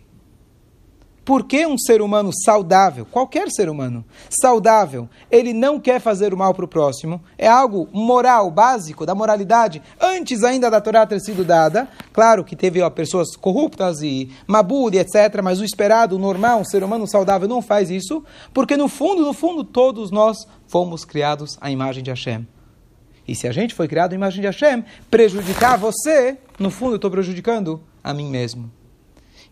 Por 1.24 1.44
que 1.44 1.64
um 1.64 1.78
ser 1.78 2.02
humano 2.02 2.30
saudável, 2.44 3.06
qualquer 3.06 3.48
ser 3.48 3.68
humano 3.68 4.04
saudável, 4.28 5.08
ele 5.30 5.52
não 5.52 5.78
quer 5.78 6.00
fazer 6.00 6.34
o 6.34 6.36
mal 6.36 6.52
para 6.52 6.64
o 6.64 6.68
próximo? 6.68 7.22
É 7.38 7.46
algo 7.46 7.88
moral, 7.92 8.50
básico, 8.50 9.06
da 9.06 9.14
moralidade, 9.14 9.80
antes 10.00 10.42
ainda 10.42 10.68
da 10.68 10.80
Torá 10.80 11.06
ter 11.06 11.20
sido 11.20 11.44
dada. 11.44 11.88
Claro 12.12 12.42
que 12.42 12.56
teve 12.56 12.82
ó, 12.82 12.90
pessoas 12.90 13.36
corruptas 13.36 14.02
e 14.02 14.30
mabur 14.48 14.92
e 14.94 14.98
etc., 14.98 15.40
mas 15.44 15.60
o 15.60 15.64
esperado, 15.64 16.16
o 16.16 16.18
normal, 16.18 16.58
um 16.58 16.64
ser 16.64 16.82
humano 16.82 17.06
saudável 17.06 17.46
não 17.46 17.62
faz 17.62 17.88
isso, 17.88 18.24
porque 18.52 18.76
no 18.76 18.88
fundo, 18.88 19.22
no 19.22 19.32
fundo, 19.32 19.62
todos 19.62 20.10
nós 20.10 20.38
fomos 20.66 21.04
criados 21.04 21.56
à 21.60 21.70
imagem 21.70 22.02
de 22.02 22.10
Hashem. 22.10 22.46
E 23.28 23.36
se 23.36 23.46
a 23.46 23.52
gente 23.52 23.74
foi 23.74 23.86
criado 23.86 24.12
à 24.12 24.16
imagem 24.16 24.40
de 24.40 24.46
Hashem, 24.48 24.84
prejudicar 25.08 25.78
você, 25.78 26.36
no 26.58 26.70
fundo 26.70 26.94
eu 26.94 26.96
estou 26.96 27.12
prejudicando 27.12 27.80
a 28.02 28.12
mim 28.12 28.28
mesmo. 28.28 28.81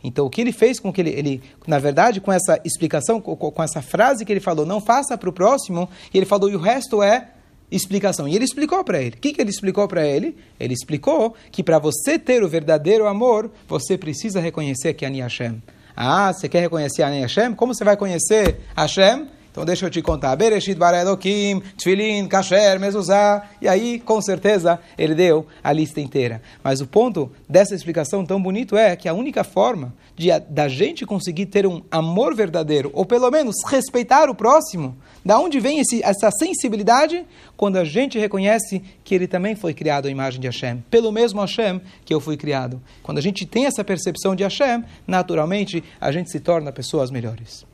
Então, 0.03 0.27
o 0.27 0.31
que 0.31 0.41
ele 0.41 0.53
fez 0.53 0.81
com 0.81 0.93
que 0.93 1.01
ele, 1.01 1.11
ele 1.11 1.43
na 1.67 1.79
verdade, 1.79 2.21
com 2.21 2.33
essa 2.33 2.61
explicação, 2.65 3.21
com, 3.21 3.37
com 3.37 3.63
essa 3.63 3.83
frase 3.83 4.25
que 4.25 4.33
ele 4.33 4.41
falou, 4.41 4.65
não 4.65 4.81
faça 4.81 5.17
para 5.17 5.29
o 5.29 5.33
próximo, 5.33 5.89
e 6.13 6.17
ele 6.17 6.27
falou, 6.27 6.51
e 6.51 6.57
o 6.57 6.59
resto 6.59 7.03
é 7.03 7.29
explicação. 7.71 8.27
E 8.27 8.35
ele 8.35 8.45
explicou 8.45 8.83
para 8.83 9.01
ele. 9.01 9.17
O 9.17 9.21
que, 9.21 9.33
que 9.33 9.41
ele 9.41 9.51
explicou 9.51 9.87
para 9.87 10.07
ele? 10.07 10.37
Ele 10.59 10.75
explicou 10.75 11.35
que 11.51 11.63
para 11.63 11.79
você 11.79 12.19
ter 12.19 12.43
o 12.43 12.49
verdadeiro 12.49 13.07
amor, 13.07 13.51
você 13.69 13.97
precisa 13.97 14.41
reconhecer 14.41 14.95
que 14.95 15.05
é 15.05 15.09
Ani 15.09 15.21
Hashem. 15.21 15.63
Ah, 15.97 16.33
você 16.33 16.49
quer 16.49 16.61
reconhecer 16.61 17.03
Ani 17.03 17.21
Hashem? 17.21 17.55
Como 17.55 17.75
você 17.75 17.85
vai 17.85 17.97
conhecer 17.97 18.61
Hashem? 18.77 19.29
Então 19.51 19.65
deixa 19.65 19.87
eu 19.87 19.91
te 19.91 20.01
contar. 20.01 20.37
Bereshit 20.37 20.79
bara 20.79 21.01
Elohim, 21.01 21.61
Tfilin, 21.77 22.29
Kasher, 22.29 22.79
Mezuzah. 22.79 23.49
E 23.61 23.67
aí, 23.67 23.99
com 23.99 24.21
certeza, 24.23 24.79
ele 24.97 25.15
deu 25.15 25.47
a 25.63 25.73
lista 25.73 26.01
inteira. 26.01 26.41
Mas 26.63 26.81
o 26.81 26.87
ponto 26.87 27.31
dessa 27.49 27.75
explicação 27.75 28.25
tão 28.25 28.41
bonito 28.41 28.77
é 28.77 28.95
que 28.95 29.09
a 29.09 29.15
única 29.15 29.43
forma 29.43 29.93
de 30.17 30.29
da 30.49 30.69
gente 30.69 31.05
conseguir 31.05 31.47
ter 31.47 31.67
um 31.67 31.83
amor 31.91 32.35
verdadeiro, 32.35 32.91
ou 32.93 33.05
pelo 33.05 33.31
menos 33.31 33.57
respeitar 33.67 34.29
o 34.29 34.35
próximo, 34.35 34.97
da 35.25 35.39
onde 35.39 35.59
vem 35.59 35.81
esse, 35.81 36.03
essa 36.05 36.31
sensibilidade? 36.31 37.27
Quando 37.57 37.77
a 37.77 37.85
gente 37.85 38.19
reconhece 38.19 38.83
que 39.03 39.15
ele 39.15 39.27
também 39.27 39.57
foi 39.57 39.75
criado 39.75 40.07
à 40.07 40.11
imagem 40.11 40.41
de 40.41 40.47
Hashem, 40.47 40.85
pelo 40.91 41.11
mesmo 41.11 41.41
Hashem 41.41 41.81
que 42.05 42.15
eu 42.15 42.21
fui 42.21 42.37
criado. 42.37 42.81
Quando 43.03 43.19
a 43.19 43.23
gente 43.23 43.45
tem 43.45 43.67
essa 43.67 43.83
percepção 43.83 44.37
de 44.37 44.45
Hashem, 44.45 44.85
naturalmente 45.07 45.83
a 46.01 46.13
gente 46.13 46.31
se 46.31 46.39
torna 46.39 46.73
pessoas 46.73 47.11
melhores. 47.11 47.70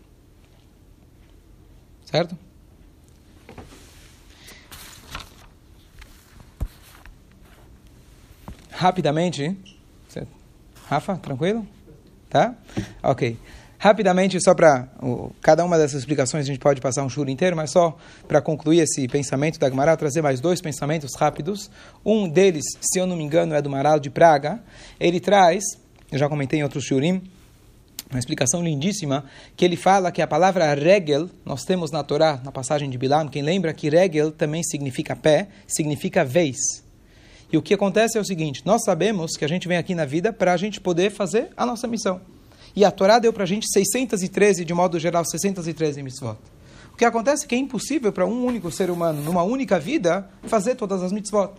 Certo? 2.07 2.37
Rapidamente. 8.71 9.57
Rafa, 10.89 11.17
tranquilo? 11.17 11.67
Tá? 12.31 12.55
Ok. 13.03 13.37
Rapidamente, 13.79 14.41
só 14.41 14.55
para 14.55 14.89
cada 15.43 15.65
uma 15.65 15.77
dessas 15.77 16.01
explicações, 16.01 16.45
a 16.45 16.47
gente 16.47 16.59
pode 16.59 16.81
passar 16.81 17.03
um 17.05 17.09
churro 17.09 17.29
inteiro, 17.29 17.57
mas 17.57 17.71
só 17.71 17.97
para 18.27 18.41
concluir 18.41 18.81
esse 18.81 19.07
pensamento 19.09 19.59
da 19.59 19.69
Gemara, 19.69 19.97
trazer 19.97 20.23
mais 20.23 20.41
dois 20.41 20.61
pensamentos 20.61 21.15
rápidos. 21.15 21.71
Um 22.05 22.29
deles, 22.29 22.65
se 22.81 22.99
eu 22.99 23.07
não 23.07 23.17
me 23.17 23.25
engano, 23.25 23.55
é 23.55 23.61
do 23.61 23.69
Maral 23.69 23.99
de 23.99 24.09
Praga. 24.09 24.61
Ele 24.99 25.21
traz, 25.21 25.63
eu 26.11 26.19
já 26.19 26.29
comentei 26.29 26.61
em 26.61 26.63
outros 26.63 26.85
shurim, 26.85 27.23
uma 28.11 28.19
explicação 28.19 28.63
lindíssima, 28.63 29.25
que 29.57 29.65
ele 29.65 29.77
fala 29.77 30.13
que 30.13 30.23
a 30.23 30.27
palavra 30.27 30.73
regel, 30.75 31.29
nós 31.45 31.65
temos 31.65 31.91
na 31.91 32.03
Torá, 32.03 32.41
na 32.45 32.53
passagem 32.53 32.89
de 32.89 32.97
Bilam, 32.97 33.29
quem 33.29 33.43
lembra 33.43 33.75
que 33.75 33.89
regel 33.89 34.31
também 34.31 34.63
significa 34.63 35.17
pé, 35.17 35.49
significa 35.67 36.25
vez. 36.25 36.57
E 37.53 37.57
o 37.57 37.63
que 37.63 37.75
acontece 37.75 38.19
é 38.19 38.21
o 38.21 38.25
seguinte, 38.25 38.63
nós 38.65 38.85
sabemos 38.85 39.37
que 39.37 39.45
a 39.45 39.49
gente 39.49 39.69
vem 39.69 39.77
aqui 39.77 39.95
na 39.95 40.05
vida 40.05 40.33
para 40.33 40.53
a 40.53 40.57
gente 40.57 40.81
poder 40.81 41.11
fazer 41.11 41.51
a 41.57 41.67
nossa 41.67 41.87
missão. 41.87 42.21
E 42.75 42.85
a 42.85 42.91
Torá 42.91 43.19
deu 43.19 43.33
para 43.33 43.45
a 43.45 43.47
gente 43.47 43.67
613, 43.73 44.65
de 44.65 44.75
modo 44.75 44.99
geral, 44.99 45.25
613 45.25 46.03
mitzvot. 46.03 46.37
O 46.93 46.97
que 46.97 47.05
acontece 47.05 47.45
é 47.45 47.49
que 47.49 47.55
é 47.55 47.59
impossível 47.59 48.13
para 48.13 48.27
um 48.27 48.45
único 48.45 48.71
ser 48.71 48.91
humano, 48.91 49.23
numa 49.23 49.43
única 49.43 49.79
vida, 49.79 50.29
fazer 50.45 50.75
todas 50.75 51.03
as 51.03 51.13
mitzvot. 51.13 51.53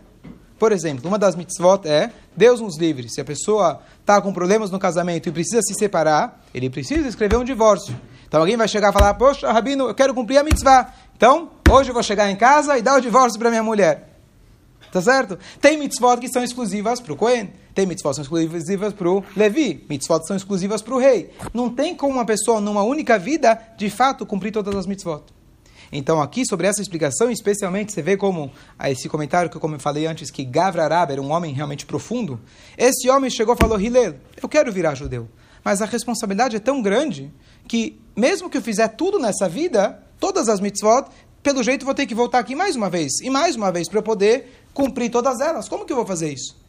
Por 0.57 0.71
exemplo, 0.71 1.07
uma 1.07 1.19
das 1.19 1.35
mitzvot 1.35 1.87
é 1.87 2.11
Deus 2.35 2.59
nos 2.59 2.77
livre. 2.77 3.09
Se 3.09 3.21
a 3.21 3.25
pessoa 3.25 3.79
está 3.99 4.19
com 4.21 4.33
problemas 4.33 4.71
no 4.71 4.79
casamento 4.79 5.29
e 5.29 5.31
precisa 5.31 5.61
se 5.61 5.73
separar, 5.75 6.43
ele 6.53 6.69
precisa 6.69 7.07
escrever 7.07 7.37
um 7.37 7.43
divórcio. 7.43 7.95
Então 8.27 8.39
alguém 8.39 8.57
vai 8.57 8.67
chegar 8.67 8.89
e 8.89 8.93
falar: 8.93 9.13
Poxa, 9.13 9.51
Rabino, 9.51 9.87
eu 9.87 9.95
quero 9.95 10.13
cumprir 10.13 10.37
a 10.37 10.43
mitzvah. 10.43 10.93
Então, 11.15 11.49
hoje 11.69 11.89
eu 11.89 11.93
vou 11.93 12.03
chegar 12.03 12.29
em 12.29 12.35
casa 12.35 12.77
e 12.77 12.81
dar 12.81 12.97
o 12.97 13.01
divórcio 13.01 13.39
para 13.39 13.49
minha 13.49 13.63
mulher. 13.63 14.07
Tá 14.91 15.01
certo? 15.01 15.37
Tem 15.59 15.77
mitzvot 15.77 16.17
que 16.17 16.27
são 16.27 16.43
exclusivas 16.43 16.99
para 16.99 17.13
o 17.13 17.15
Cohen. 17.15 17.51
Tem 17.73 17.85
mitzvot 17.85 18.09
que 18.09 18.15
são 18.15 18.23
exclusivas 18.23 18.93
para 18.93 19.09
o 19.09 19.23
Levi. 19.35 19.85
Mitzvot 19.89 20.21
que 20.21 20.27
são 20.27 20.35
exclusivas 20.35 20.81
para 20.81 20.95
o 20.95 20.97
rei. 20.97 21.31
Não 21.53 21.69
tem 21.69 21.95
como 21.95 22.13
uma 22.13 22.25
pessoa, 22.25 22.59
numa 22.61 22.83
única 22.83 23.19
vida, 23.19 23.59
de 23.77 23.89
fato, 23.89 24.25
cumprir 24.25 24.51
todas 24.51 24.75
as 24.75 24.87
mitzvot. 24.87 25.23
Então, 25.91 26.21
aqui, 26.21 26.45
sobre 26.45 26.67
essa 26.67 26.81
explicação, 26.81 27.29
especialmente, 27.29 27.93
você 27.93 28.01
vê 28.01 28.17
como 28.17 28.51
ah, 28.77 28.91
esse 28.91 29.07
comentário 29.07 29.49
que, 29.49 29.57
eu 29.57 29.79
falei 29.79 30.05
antes, 30.05 30.29
que 30.29 30.43
Gavra 30.43 30.83
Arab 30.83 31.11
era 31.11 31.21
um 31.21 31.31
homem 31.31 31.53
realmente 31.53 31.85
profundo. 31.85 32.39
Esse 32.77 33.09
homem 33.09 33.29
chegou 33.29 33.55
e 33.55 33.57
falou: 33.57 33.79
Hillel, 33.79 34.15
eu 34.41 34.49
quero 34.49 34.71
virar 34.71 34.95
judeu. 34.95 35.27
Mas 35.63 35.81
a 35.81 35.85
responsabilidade 35.85 36.55
é 36.55 36.59
tão 36.59 36.81
grande 36.81 37.31
que, 37.67 37.99
mesmo 38.15 38.49
que 38.49 38.57
eu 38.57 38.61
fizer 38.61 38.87
tudo 38.89 39.19
nessa 39.19 39.49
vida, 39.49 40.01
todas 40.19 40.47
as 40.47 40.59
mitzvot, 40.59 41.05
pelo 41.43 41.63
jeito 41.63 41.85
vou 41.85 41.93
ter 41.93 42.05
que 42.05 42.15
voltar 42.15 42.39
aqui 42.39 42.55
mais 42.55 42.75
uma 42.75 42.89
vez 42.89 43.21
e 43.21 43.29
mais 43.29 43.55
uma 43.55 43.71
vez 43.71 43.87
para 43.87 43.99
eu 43.99 44.03
poder 44.03 44.65
cumprir 44.73 45.09
todas 45.09 45.39
elas. 45.39 45.69
Como 45.69 45.85
que 45.85 45.91
eu 45.91 45.97
vou 45.97 46.05
fazer 46.05 46.31
isso? 46.31 46.66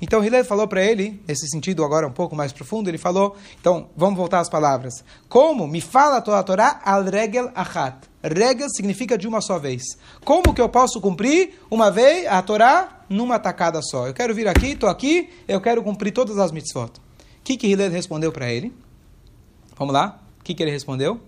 Então 0.00 0.22
Hillel 0.24 0.44
falou 0.44 0.66
para 0.66 0.82
ele, 0.82 1.22
nesse 1.26 1.48
sentido 1.48 1.84
agora 1.84 2.06
um 2.06 2.12
pouco 2.12 2.34
mais 2.34 2.52
profundo, 2.52 2.88
ele 2.88 2.98
falou, 2.98 3.36
então 3.60 3.88
vamos 3.96 4.16
voltar 4.16 4.40
às 4.40 4.48
palavras. 4.48 5.04
Como 5.28 5.66
me 5.66 5.80
fala 5.80 6.16
a 6.18 6.42
Torá 6.42 6.80
al 6.84 7.04
regel 7.04 7.50
achat. 7.54 7.96
Regel 8.22 8.68
significa 8.70 9.16
de 9.16 9.28
uma 9.28 9.40
só 9.40 9.58
vez. 9.58 9.82
Como 10.24 10.52
que 10.52 10.60
eu 10.60 10.68
posso 10.68 11.00
cumprir 11.00 11.60
uma 11.70 11.90
vez 11.90 12.26
a 12.26 12.42
Torá 12.42 13.04
numa 13.08 13.38
tacada 13.38 13.80
só? 13.82 14.06
Eu 14.06 14.14
quero 14.14 14.34
vir 14.34 14.48
aqui, 14.48 14.72
estou 14.72 14.88
aqui, 14.88 15.30
eu 15.46 15.60
quero 15.60 15.82
cumprir 15.82 16.12
todas 16.12 16.38
as 16.38 16.50
mitzvot. 16.50 16.90
O 16.90 17.42
que 17.44 17.56
que 17.56 17.66
Hillel 17.68 17.90
respondeu 17.90 18.32
para 18.32 18.52
ele? 18.52 18.74
Vamos 19.76 19.94
lá? 19.94 20.20
O 20.40 20.44
que 20.44 20.54
que 20.54 20.62
ele 20.62 20.70
respondeu? 20.70 21.20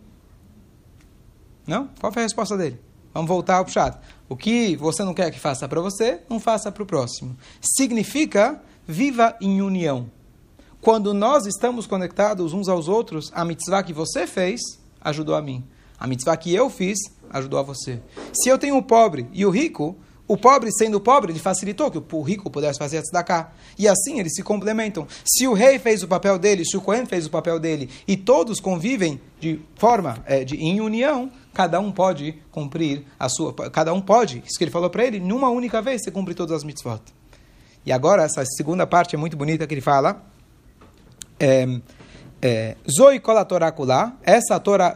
Não? 1.66 1.88
Qual 2.00 2.12
foi 2.12 2.22
a 2.22 2.26
resposta 2.26 2.56
dele? 2.56 2.80
Vamos 3.16 3.30
voltar 3.30 3.56
ao 3.56 3.66
chat. 3.66 3.96
O 4.28 4.36
que 4.36 4.76
você 4.76 5.02
não 5.02 5.14
quer 5.14 5.30
que 5.30 5.40
faça 5.40 5.66
para 5.66 5.80
você, 5.80 6.20
não 6.28 6.38
faça 6.38 6.70
para 6.70 6.82
o 6.82 6.86
próximo. 6.86 7.34
Significa 7.62 8.60
viva 8.86 9.34
em 9.40 9.62
união. 9.62 10.10
Quando 10.82 11.14
nós 11.14 11.46
estamos 11.46 11.86
conectados 11.86 12.52
uns 12.52 12.68
aos 12.68 12.88
outros, 12.88 13.32
a 13.34 13.42
mitzvah 13.42 13.82
que 13.82 13.94
você 13.94 14.26
fez 14.26 14.60
ajudou 15.00 15.34
a 15.34 15.40
mim. 15.40 15.64
A 15.98 16.06
mitzvah 16.06 16.36
que 16.36 16.54
eu 16.54 16.68
fiz 16.68 16.98
ajudou 17.30 17.58
a 17.58 17.62
você. 17.62 18.02
Se 18.34 18.50
eu 18.50 18.58
tenho 18.58 18.76
o 18.76 18.82
pobre 18.82 19.26
e 19.32 19.46
o 19.46 19.50
rico, 19.50 19.96
o 20.28 20.36
pobre 20.36 20.70
sendo 20.72 21.00
pobre, 21.00 21.32
ele 21.32 21.38
facilitou 21.38 21.90
que 21.90 22.02
o 22.14 22.22
rico 22.22 22.50
pudesse 22.50 22.78
fazer 22.78 22.98
a 22.98 23.02
tzedakah. 23.02 23.52
E 23.78 23.86
assim 23.86 24.18
eles 24.18 24.34
se 24.34 24.42
complementam. 24.42 25.06
Se 25.24 25.46
o 25.46 25.52
rei 25.52 25.78
fez 25.78 26.02
o 26.02 26.08
papel 26.08 26.38
dele, 26.38 26.64
se 26.64 26.76
o 26.76 26.80
Cohen 26.80 27.06
fez 27.06 27.26
o 27.26 27.30
papel 27.30 27.60
dele, 27.60 27.88
e 28.08 28.16
todos 28.16 28.58
convivem 28.58 29.20
de 29.38 29.60
forma, 29.76 30.18
é, 30.26 30.44
de, 30.44 30.56
em 30.56 30.80
união, 30.80 31.30
cada 31.54 31.78
um 31.78 31.92
pode 31.92 32.34
cumprir 32.50 33.04
a 33.18 33.28
sua... 33.28 33.52
Cada 33.70 33.92
um 33.92 34.00
pode, 34.00 34.42
isso 34.44 34.58
que 34.58 34.64
ele 34.64 34.70
falou 34.70 34.90
para 34.90 35.04
ele, 35.04 35.20
numa 35.20 35.48
única 35.48 35.80
vez 35.80 36.02
você 36.02 36.10
cumpre 36.10 36.34
todas 36.34 36.56
as 36.56 36.64
mitzvot. 36.64 37.02
E 37.84 37.92
agora, 37.92 38.24
essa 38.24 38.44
segunda 38.44 38.86
parte 38.86 39.14
é 39.14 39.18
muito 39.18 39.36
bonita 39.36 39.64
que 39.66 39.74
ele 39.74 39.80
fala. 39.80 40.24
É, 41.38 41.68
é, 42.42 42.76
Zoi 42.90 43.22
essa 44.24 44.58
toda, 44.58 44.90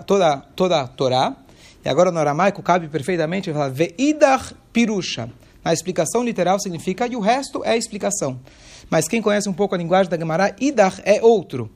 toda 0.57 0.81
a 0.81 0.89
Torá, 0.89 1.37
e 1.85 1.89
agora 1.89 2.11
no 2.11 2.19
aramaico 2.19 2.63
cabe 2.63 2.89
perfeitamente, 2.89 3.49
ele 3.49 3.57
fala 3.57 3.71
Veidach 3.71 4.55
pirusha. 4.73 5.31
Na 5.65 5.73
explicação 5.73 6.23
literal 6.23 6.59
significa, 6.59 7.07
e 7.07 7.17
o 7.17 7.21
resto 7.21 7.65
é 7.65 7.77
explicação. 7.77 8.41
Mas 8.89 9.07
quem 9.07 9.23
conhece 9.23 9.49
um 9.49 9.53
pouco 9.53 9.75
a 9.75 9.79
linguagem 9.79 10.11
da 10.11 10.19
Gemara, 10.19 10.57
Idach 10.59 11.01
é 11.05 11.23
outro. 11.23 11.71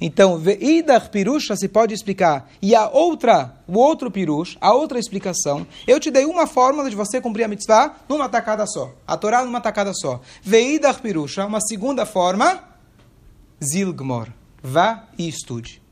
Então, 0.00 0.38
Veidach 0.38 1.08
Pirusha 1.10 1.56
se 1.56 1.68
pode 1.68 1.94
explicar. 1.94 2.50
E 2.60 2.74
a 2.74 2.88
outra, 2.88 3.54
o 3.66 3.78
outro 3.78 4.10
Pirush, 4.10 4.56
a 4.60 4.72
outra 4.74 4.98
explicação, 4.98 5.66
eu 5.86 5.98
te 5.98 6.10
dei 6.10 6.26
uma 6.26 6.46
fórmula 6.46 6.90
de 6.90 6.96
você 6.96 7.20
cumprir 7.20 7.44
a 7.44 7.48
mitzvah 7.48 7.96
numa 8.08 8.28
tacada 8.28 8.66
só. 8.66 8.92
A 9.06 9.16
Torá 9.16 9.44
numa 9.44 9.60
tacada 9.60 9.92
só. 9.94 10.20
Veidach 10.42 11.00
Pirusha, 11.00 11.46
uma 11.46 11.60
segunda 11.60 12.04
forma, 12.04 12.62
Zilgmor. 13.62 14.28
Vá 14.62 15.04
e 15.16 15.28
estude. 15.28 15.85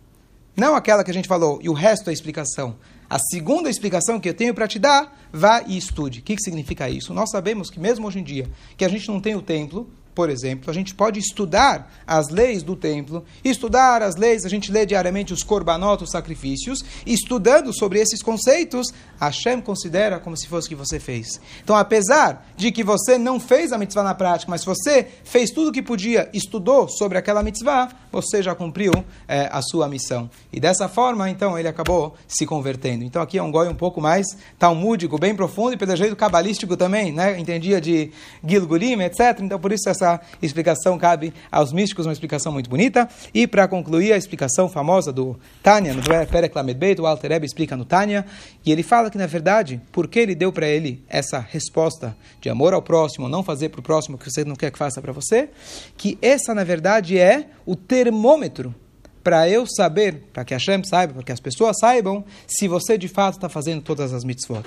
Não 0.57 0.77
aquela 0.77 1.03
que 1.03 1.11
a 1.11 1.15
gente 1.15 1.27
falou, 1.27 1.59
e 1.63 1.69
o 1.69 1.73
resto 1.73 2.11
é 2.11 2.13
explicação. 2.13 2.77
A 3.11 3.19
segunda 3.19 3.69
explicação 3.69 4.21
que 4.21 4.29
eu 4.29 4.35
tenho 4.35 4.55
para 4.55 4.69
te 4.69 4.79
dar, 4.79 5.17
vá 5.33 5.63
e 5.67 5.77
estude. 5.77 6.21
O 6.21 6.23
que, 6.23 6.37
que 6.37 6.43
significa 6.43 6.89
isso? 6.89 7.13
Nós 7.13 7.31
sabemos 7.31 7.71
que 7.71 7.81
mesmo 7.81 8.07
hoje 8.07 8.21
em 8.21 8.23
dia, 8.23 8.49
que 8.77 8.85
a 8.85 8.89
gente 8.89 9.09
não 9.09 9.21
tem 9.21 9.35
o 9.35 9.43
templo, 9.43 9.89
por 10.15 10.31
exemplo, 10.31 10.71
a 10.71 10.75
gente 10.75 10.95
pode 10.95 11.19
estudar 11.19 11.93
as 12.07 12.29
leis 12.29 12.63
do 12.63 12.77
templo, 12.77 13.25
estudar 13.45 14.03
as 14.03 14.17
leis, 14.17 14.45
a 14.45 14.49
gente 14.49 14.71
lê 14.71 14.87
diariamente 14.87 15.33
os 15.33 15.43
korbanot, 15.43 16.03
os 16.03 16.11
sacrifícios, 16.11 16.85
estudando 17.05 17.77
sobre 17.77 17.99
esses 17.99 18.23
conceitos, 18.23 18.93
Hashem 19.21 19.61
considera 19.61 20.19
como 20.21 20.37
se 20.37 20.47
fosse 20.47 20.67
o 20.67 20.71
que 20.71 20.75
você 20.75 21.01
fez. 21.01 21.41
Então, 21.63 21.77
apesar 21.77 22.47
de 22.57 22.71
que 22.71 22.85
você 22.85 23.19
não 23.19 23.41
fez 23.41 23.73
a 23.73 23.79
mitzvah 23.79 24.03
na 24.03 24.15
prática, 24.15 24.51
mas 24.51 24.65
você 24.65 25.07
fez 25.25 25.51
tudo 25.51 25.71
o 25.71 25.73
que 25.73 25.83
podia, 25.83 26.29
estudou 26.33 26.89
sobre 26.89 27.19
aquela 27.19 27.43
mitzvah, 27.43 27.89
você 28.13 28.43
já 28.43 28.55
cumpriu 28.55 28.93
é, 29.27 29.49
a 29.51 29.61
sua 29.63 29.89
missão. 29.89 30.31
E 30.53 30.61
dessa 30.61 30.89
forma, 30.89 31.29
então, 31.29 31.59
ele 31.59 31.69
acabou 31.69 32.15
se 32.29 32.47
convertendo. 32.47 33.05
Então, 33.05 33.21
aqui 33.21 33.39
é 33.39 33.43
um 33.43 33.51
goi 33.51 33.69
um 33.69 33.75
pouco 33.75 34.01
mais 34.01 34.27
talmúdico, 34.59 35.19
bem 35.19 35.35
profundo, 35.35 35.75
e 35.75 35.77
pelo 35.77 35.97
jeito 35.97 36.15
cabalístico 36.15 36.77
também, 36.77 37.13
né? 37.13 37.39
Entendia 37.39 37.81
de 37.81 38.13
Gilgulim, 38.47 39.01
etc. 39.01 39.41
Então, 39.41 39.59
por 39.59 39.73
isso, 39.73 39.89
essa 39.89 40.04
essa 40.05 40.21
explicação 40.43 40.99
cabe 40.99 41.33
aos 41.51 41.73
místicos, 41.73 42.07
uma 42.07 42.13
explicação 42.13 42.53
muito 42.53 42.69
bonita. 42.69 43.09
E 43.33 43.47
para 43.47 43.67
concluir, 43.67 44.13
a 44.13 44.17
explicação 44.17 44.69
famosa 44.69 45.13
do 45.13 45.39
Tânia, 45.63 45.95
no 45.95 46.03
Perek 46.03 46.55
Lamed 46.55 46.79
Beit, 46.79 47.01
o 47.01 47.07
Alter 47.07 47.33
Rebbe 47.33 47.47
explica 47.47 47.77
no 47.77 47.85
Tânia, 47.85 48.27
e 48.65 48.71
ele 48.71 48.83
fala 48.83 49.11
que, 49.11 49.19
na 49.19 49.27
verdade, 49.27 49.81
porque 49.91 50.19
ele 50.19 50.35
deu 50.35 50.53
para 50.53 50.69
ele 50.69 51.03
essa 51.09 51.39
resposta 51.39 52.17
de 52.41 52.49
amor 52.49 52.75
ao 52.75 52.83
próximo, 52.83 53.29
não 53.29 53.43
fazer 53.43 53.71
para 53.71 53.81
o 53.81 53.83
próximo 53.83 54.17
o 54.17 54.19
que 54.19 54.31
você 54.31 54.45
não 54.45 54.55
quer 54.55 54.71
que 54.71 54.79
faça 54.79 55.01
para 55.01 55.13
você, 55.13 55.49
que 55.97 56.19
essa, 56.21 56.55
na 56.55 56.65
verdade, 56.65 57.19
é 57.19 57.47
o 57.65 57.75
termômetro 57.75 58.75
para 59.23 59.49
eu 59.49 59.65
saber, 59.67 60.25
para 60.33 60.45
que 60.45 60.53
a 60.53 60.59
Hashem 60.59 60.85
saiba, 60.85 61.15
para 61.15 61.23
que 61.23 61.33
as 61.33 61.41
pessoas 61.41 61.79
saibam, 61.81 62.25
se 62.47 62.69
você 62.69 62.99
de 62.99 63.09
fato 63.09 63.37
está 63.37 63.49
fazendo 63.49 63.81
todas 63.81 64.13
as 64.13 64.23
mitzvot. 64.23 64.67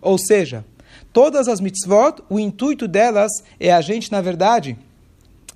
Ou 0.00 0.16
seja, 0.16 0.64
Todas 1.12 1.48
as 1.48 1.60
mitzvot, 1.60 2.22
o 2.28 2.38
intuito 2.38 2.86
delas 2.86 3.30
é 3.58 3.72
a 3.72 3.80
gente, 3.80 4.12
na 4.12 4.20
verdade, 4.20 4.78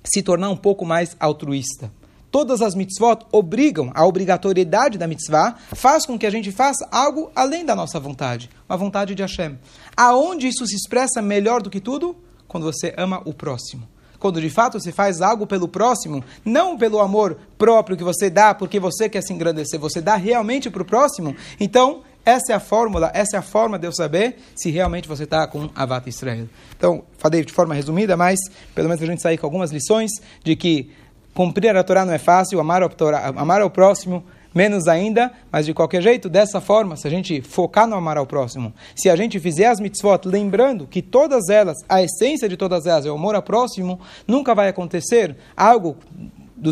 se 0.03 0.21
tornar 0.21 0.49
um 0.49 0.57
pouco 0.57 0.85
mais 0.85 1.15
altruísta. 1.19 1.91
Todas 2.31 2.63
as 2.63 2.73
mitzvot 2.73 3.25
obrigam, 3.31 3.91
a 3.93 4.05
obrigatoriedade 4.05 4.97
da 4.97 5.05
mitzvah 5.05 5.55
faz 5.73 6.05
com 6.05 6.17
que 6.17 6.25
a 6.25 6.31
gente 6.31 6.51
faça 6.51 6.87
algo 6.91 7.31
além 7.35 7.63
da 7.63 7.75
nossa 7.75 7.99
vontade, 7.99 8.49
uma 8.67 8.75
vontade 8.75 9.13
de 9.13 9.21
Hashem. 9.21 9.59
Aonde 9.95 10.47
isso 10.47 10.65
se 10.65 10.75
expressa 10.75 11.21
melhor 11.21 11.61
do 11.61 11.69
que 11.69 11.79
tudo? 11.79 12.15
Quando 12.47 12.63
você 12.63 12.93
ama 12.97 13.21
o 13.23 13.33
próximo 13.33 13.87
quando 14.23 14.39
de 14.39 14.49
fato 14.49 14.79
você 14.79 14.89
faz 14.89 15.19
algo 15.19 15.45
pelo 15.45 15.67
próximo, 15.67 16.23
não 16.45 16.77
pelo 16.77 17.01
amor 17.01 17.37
próprio 17.57 17.97
que 17.97 18.05
você 18.05 18.29
dá 18.29 18.53
porque 18.53 18.79
você 18.79 19.09
quer 19.09 19.21
se 19.21 19.33
engrandecer, 19.33 19.77
você 19.77 19.99
dá 19.99 20.15
realmente 20.15 20.69
para 20.69 20.81
o 20.81 20.85
próximo, 20.85 21.35
então 21.59 22.03
essa 22.25 22.53
é 22.53 22.55
a 22.55 22.59
fórmula, 22.59 23.11
essa 23.13 23.35
é 23.35 23.39
a 23.39 23.41
forma 23.41 23.77
de 23.77 23.85
eu 23.85 23.91
saber 23.91 24.37
se 24.55 24.71
realmente 24.71 25.07
você 25.07 25.23
está 25.23 25.45
com 25.45 25.69
Avat 25.75 26.07
Israel. 26.07 26.47
Então, 26.75 27.03
falei 27.17 27.43
de 27.43 27.51
forma 27.51 27.73
resumida, 27.73 28.15
mas 28.15 28.39
pelo 28.73 28.87
menos 28.87 29.03
a 29.03 29.05
gente 29.05 29.21
sair 29.21 29.37
com 29.37 29.45
algumas 29.45 29.71
lições 29.71 30.11
de 30.43 30.55
que 30.55 30.89
cumprir 31.33 31.75
a 31.75 31.83
Torá 31.83 32.05
não 32.05 32.13
é 32.13 32.17
fácil, 32.17 32.59
amar 32.59 32.81
ao, 32.81 32.89
Torá, 32.89 33.33
amar 33.35 33.61
ao 33.61 33.69
próximo 33.69 34.23
menos 34.53 34.87
ainda, 34.87 35.31
mas 35.51 35.65
de 35.65 35.73
qualquer 35.73 36.01
jeito, 36.01 36.29
dessa 36.29 36.61
forma, 36.61 36.95
se 36.95 37.07
a 37.07 37.09
gente 37.09 37.41
focar 37.41 37.87
no 37.87 37.95
amar 37.95 38.17
ao 38.17 38.25
próximo, 38.25 38.73
se 38.95 39.09
a 39.09 39.15
gente 39.15 39.39
fizer 39.39 39.65
as 39.65 39.79
mitzvot 39.79 40.21
lembrando 40.25 40.85
que 40.85 41.01
todas 41.01 41.49
elas, 41.49 41.77
a 41.89 42.03
essência 42.03 42.47
de 42.47 42.55
todas 42.55 42.85
elas 42.85 43.05
é 43.05 43.11
o 43.11 43.15
amor 43.15 43.35
ao 43.35 43.41
próximo, 43.41 43.99
nunca 44.27 44.53
vai 44.53 44.69
acontecer 44.69 45.35
algo 45.57 45.97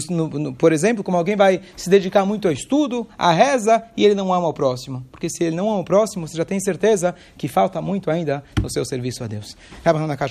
no, 0.09 0.27
no, 0.27 0.53
por 0.53 0.71
exemplo, 0.71 1.03
como 1.03 1.17
alguém 1.17 1.35
vai 1.35 1.61
se 1.75 1.89
dedicar 1.89 2.25
muito 2.25 2.47
ao 2.47 2.53
estudo, 2.53 3.07
à 3.17 3.31
reza, 3.31 3.83
e 3.95 4.05
ele 4.05 4.15
não 4.15 4.33
ama 4.33 4.47
o 4.47 4.53
próximo. 4.53 5.05
Porque 5.11 5.29
se 5.29 5.43
ele 5.43 5.55
não 5.55 5.69
ama 5.69 5.81
o 5.81 5.85
próximo, 5.85 6.27
você 6.27 6.37
já 6.37 6.45
tem 6.45 6.59
certeza 6.59 7.15
que 7.37 7.47
falta 7.47 7.81
muito 7.81 8.09
ainda 8.09 8.43
no 8.61 8.69
seu 8.69 8.85
serviço 8.85 9.23
a 9.23 9.27
Deus. 9.27 9.55